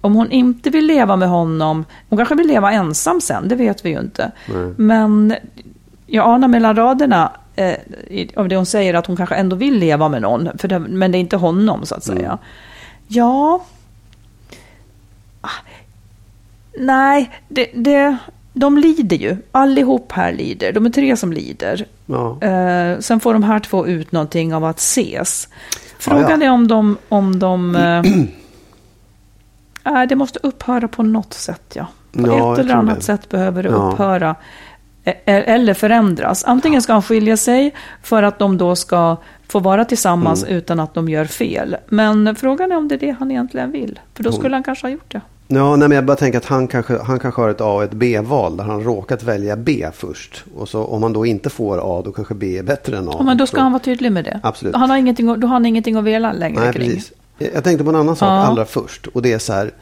[0.00, 3.84] Om hon inte vill leva med honom, hon kanske vill leva ensam sen, det vet
[3.84, 4.32] vi ju inte.
[4.48, 4.74] Nej.
[4.76, 5.34] Men
[6.06, 7.76] jag anar mellan raderna eh,
[8.36, 11.18] av det hon säger att hon kanske ändå vill leva med någon, det, men det
[11.18, 12.26] är inte honom så att säga.
[12.26, 12.38] Mm.
[13.08, 13.64] Ja...
[15.40, 15.48] Ah,
[16.78, 18.16] nej, det, det,
[18.52, 19.36] de lider ju.
[19.52, 20.72] Allihop här lider.
[20.72, 21.86] De är tre som lider.
[22.06, 22.38] Ja.
[22.42, 25.48] Eh, sen får de här två ut någonting av att ses.
[25.98, 26.44] Frågan ja, ja.
[26.44, 26.98] är om de...
[27.08, 28.02] Om de eh,
[30.08, 31.86] det måste upphöra på något sätt, ja.
[32.12, 33.04] På ett eller annat det.
[33.04, 34.36] sätt behöver det upphöra.
[35.04, 36.44] E, e, eller förändras.
[36.44, 39.16] Antingen ska han skilja sig för att de då ska
[39.48, 40.56] få vara tillsammans mm.
[40.56, 41.76] utan att de gör fel.
[41.88, 44.00] Men frågan är om det är det han egentligen vill.
[44.14, 45.20] För då skulle han kanske ha gjort det.
[45.48, 47.84] Ja, nej, men jag bara tänker att han kanske, han kanske har ett A och
[47.84, 50.44] ett B-val där han råkat välja B först.
[50.56, 53.14] Och så om han då inte får A, då kanske B är bättre än A.
[53.18, 54.40] Ja, men då ska han vara tydlig med det.
[54.42, 54.76] Absolut.
[54.76, 56.90] Han har ingenting, då har han ingenting att vela längre nej, kring.
[56.90, 57.12] Precis.
[57.38, 58.32] Jag tänkte på en annan sak ja.
[58.32, 59.06] allra först.
[59.06, 59.72] Och det är så här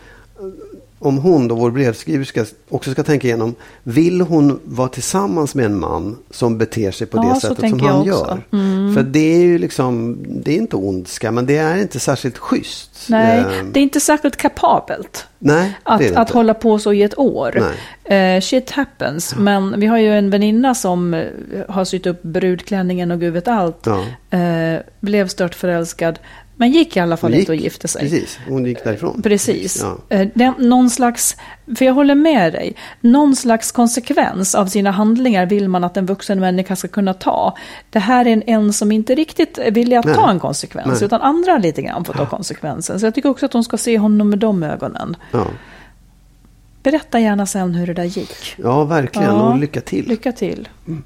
[1.04, 3.54] om hon då, vår brevskriverska, också ska tänka igenom.
[3.82, 7.80] Vill hon vara tillsammans med en man som beter sig på ja, det sättet som
[7.80, 8.42] han gör?
[8.52, 8.94] Mm.
[8.94, 12.90] För det är ju liksom, det är inte ondska, men det är inte särskilt schysst.
[13.08, 13.64] Nej, eh.
[13.72, 15.26] det är inte särskilt kapabelt.
[15.38, 16.32] Nej, att, att inte.
[16.32, 17.56] hålla på så i ett år.
[18.10, 19.32] Uh, shit happens.
[19.36, 19.40] Ja.
[19.40, 21.26] Men vi har ju en väninna som eh,
[21.68, 23.86] har sytt upp brudklänningen och gud vet allt.
[23.86, 23.98] Ja.
[24.38, 26.18] Uh, blev stört förälskad.
[26.56, 28.02] Men gick i alla fall inte och gifte sig.
[28.02, 29.22] Precis, hon gick därifrån.
[29.22, 29.82] Precis.
[29.82, 30.16] Ja.
[30.16, 31.36] Eh, den, någon slags,
[31.76, 36.06] för jag håller med dig, någon slags konsekvens av sina handlingar vill man att en
[36.06, 37.56] vuxen människa ska kunna ta.
[37.90, 40.14] Det här är en, en som inte riktigt är villig att Nej.
[40.14, 41.04] ta en konsekvens, Nej.
[41.04, 43.00] utan andra lite grann får ta konsekvensen.
[43.00, 45.16] Så jag tycker också att hon ska se honom med de ögonen.
[45.30, 45.46] Ja.
[46.82, 48.54] Berätta gärna sen hur det där gick.
[48.56, 49.34] Ja, verkligen.
[49.34, 49.52] Ja.
[49.52, 50.08] Och lycka till.
[50.08, 50.68] Lycka till.
[50.86, 51.02] Mm.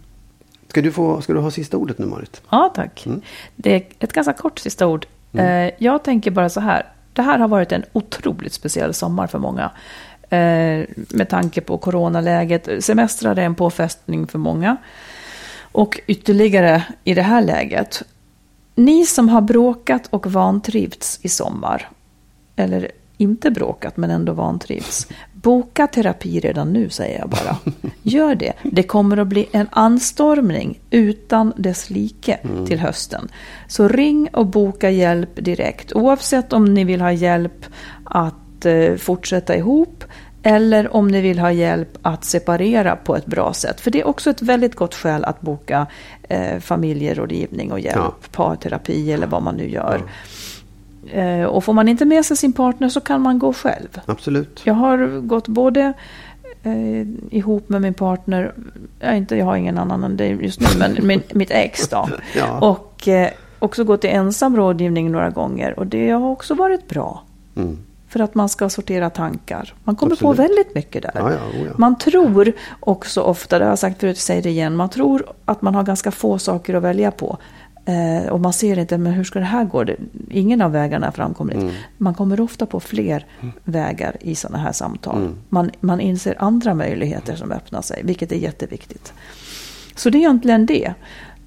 [0.69, 2.43] Ska du, få, ska du ha sista ordet nu, Marit?
[2.51, 3.07] Ja, tack.
[3.07, 3.21] Mm.
[3.57, 5.07] Det är ett ganska kort sista ord.
[5.33, 5.69] Mm.
[5.69, 6.87] Eh, jag tänker bara så här.
[7.13, 9.71] Det här har varit en otroligt speciell sommar för många.
[10.31, 12.85] Eh, med tanke på coronaläget.
[12.85, 14.77] Semestrar är en påfästning för många.
[15.73, 18.03] Och ytterligare i det här läget.
[18.75, 21.89] Ni som har bråkat och vantrivts i sommar.
[22.57, 25.07] Eller inte bråkat men ändå vantrivts.
[25.43, 27.57] Boka terapi redan nu säger jag bara.
[28.03, 28.53] Gör det.
[28.63, 32.67] Det kommer att bli en anstormning utan dess like mm.
[32.67, 33.29] till hösten.
[33.69, 35.93] Så ring och boka hjälp direkt.
[35.93, 37.67] Oavsett om ni vill ha hjälp
[38.05, 40.05] att eh, fortsätta ihop
[40.43, 43.81] eller om ni vill ha hjälp att separera på ett bra sätt.
[43.81, 45.87] För det är också ett väldigt gott skäl att boka
[46.23, 48.15] eh, familjerådgivning och hjälp, ja.
[48.33, 50.03] parterapi eller vad man nu gör.
[50.07, 50.13] Ja.
[51.13, 54.01] Eh, och får man inte med sig sin partner så kan man gå själv.
[54.07, 54.61] Absolut.
[54.65, 55.93] Jag har gått både
[56.63, 58.53] eh, ihop med min partner,
[59.01, 62.09] jag, inte, jag har ingen annan än det just nu, men min, mitt ex då.
[62.37, 62.59] ja.
[62.59, 67.23] Och eh, också gått i ensam rådgivning några gånger och det har också varit bra.
[67.57, 67.79] Mm.
[68.09, 69.75] För att man ska sortera tankar.
[69.85, 70.37] Man kommer Absolut.
[70.37, 71.13] på väldigt mycket där.
[71.15, 71.79] Ja, ja, oh.
[71.79, 75.63] Man tror också ofta, det har jag sagt förut, säger det igen, man tror att
[75.63, 77.39] man har ganska få saker att välja på.
[77.89, 79.85] Eh, och man ser inte, men hur ska det här gå?
[80.31, 81.61] ingen av vägarna är framkomligt.
[81.61, 81.75] Mm.
[81.97, 83.53] Man kommer ofta på fler mm.
[83.65, 85.17] vägar i sådana här samtal.
[85.17, 85.35] Mm.
[85.49, 89.13] Man, man inser andra möjligheter som öppnar sig, vilket är jätteviktigt.
[89.95, 90.95] Så det är egentligen det.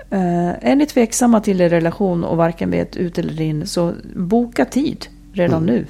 [0.10, 4.66] Eh, är ni tveksamma till er relation och varken vet ut eller in, så boka
[4.66, 5.76] tid redan mm.
[5.76, 5.86] nu.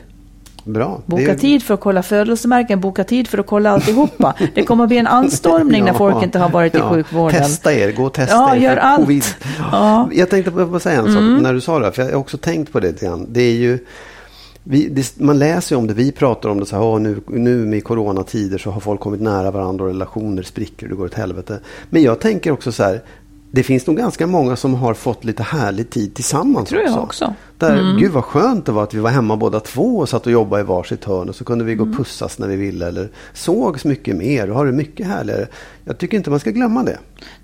[0.63, 1.01] Bra.
[1.05, 1.35] Boka är...
[1.35, 4.33] tid för att kolla födelsemärken, boka tid för att kolla alltihopa.
[4.55, 7.41] Det kommer att bli en anstormning ja, när folk inte har varit i ja, sjukvården.
[7.41, 8.59] Testa er, gå och testa ja, er.
[8.59, 8.99] Gör allt.
[8.99, 9.23] COVID.
[9.71, 10.09] Ja.
[10.11, 11.37] Jag tänkte bara säga en sak mm.
[11.43, 13.27] när du sa det, för jag har också tänkt på det lite grann.
[13.29, 13.79] Det är ju,
[14.63, 17.65] vi, det, man läser ju om det, vi pratar om det så här, nu, nu
[17.65, 21.13] med coronatider så har folk kommit nära varandra och relationer spricker och det går åt
[21.13, 21.59] helvete.
[21.89, 23.01] Men jag tänker också så här,
[23.53, 27.01] det finns nog ganska många som har fått lite härlig tid tillsammans tror jag också.
[27.01, 27.33] också.
[27.57, 27.97] Där, mm.
[27.97, 30.61] Gud vad skönt det var att vi var hemma båda två och satt och jobbade
[30.61, 31.29] i varsitt hörn.
[31.29, 31.97] Och så kunde vi gå och mm.
[31.97, 32.87] pussas när vi ville.
[32.87, 35.47] Eller sågs mycket mer och har det mycket härligare.
[35.85, 36.97] Jag tycker inte man ska glömma det.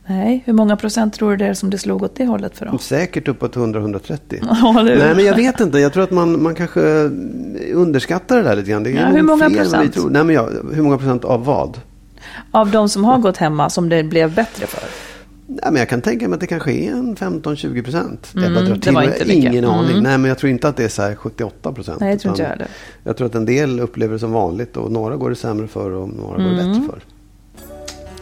[0.05, 2.65] Nej, hur många procent tror du det är som det slog åt det hållet för
[2.65, 2.79] dem?
[2.79, 4.19] Säkert uppåt 100-130.
[4.61, 5.79] Ja, Nej, men jag vet inte.
[5.79, 6.81] Jag tror att man, man kanske
[7.73, 8.83] underskattar det där lite grann.
[8.83, 9.97] Det ja, hur många procent?
[10.09, 11.79] Nej, men ja, hur många procent av vad?
[12.51, 15.06] Av de som har gått hemma som det blev bättre för?
[15.47, 18.33] Ja, men jag kan tänka mig att det kanske är en 15-20 procent.
[18.35, 19.69] Mm, jag drar till det inte ingen mycket.
[19.69, 19.91] aning.
[19.91, 20.03] Mm.
[20.03, 21.99] Nej, men jag tror inte att det är så här 78 procent.
[21.99, 22.67] Nej, jag tror inte jag heller.
[23.03, 25.91] Jag tror att en del upplever det som vanligt och några går det sämre för
[25.91, 26.49] och några mm.
[26.49, 26.99] går det bättre för.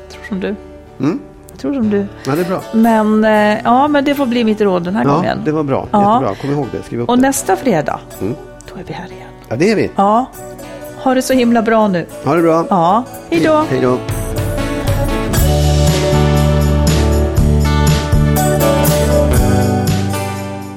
[0.02, 0.56] Jag tror som du.
[1.00, 1.20] Mm?
[1.50, 2.06] Jag tror som du.
[2.26, 2.62] Ja, det är bra.
[2.74, 5.42] Men, eh, ja, men det får bli mitt råd den här ja, gången.
[5.46, 5.88] det var bra.
[5.92, 6.14] Ja.
[6.14, 6.36] Jättebra.
[6.36, 6.84] Kom ihåg det.
[6.84, 7.22] Skriv upp och det.
[7.22, 8.34] nästa fredag, mm.
[8.74, 9.30] då är vi här igen.
[9.50, 9.92] Ja, det är vi.
[9.96, 10.26] Ja.
[10.98, 12.06] Ha det så himla bra nu.
[12.24, 12.66] Ha det bra.
[12.70, 13.66] Ja, hej då.
[13.70, 13.98] Hej då.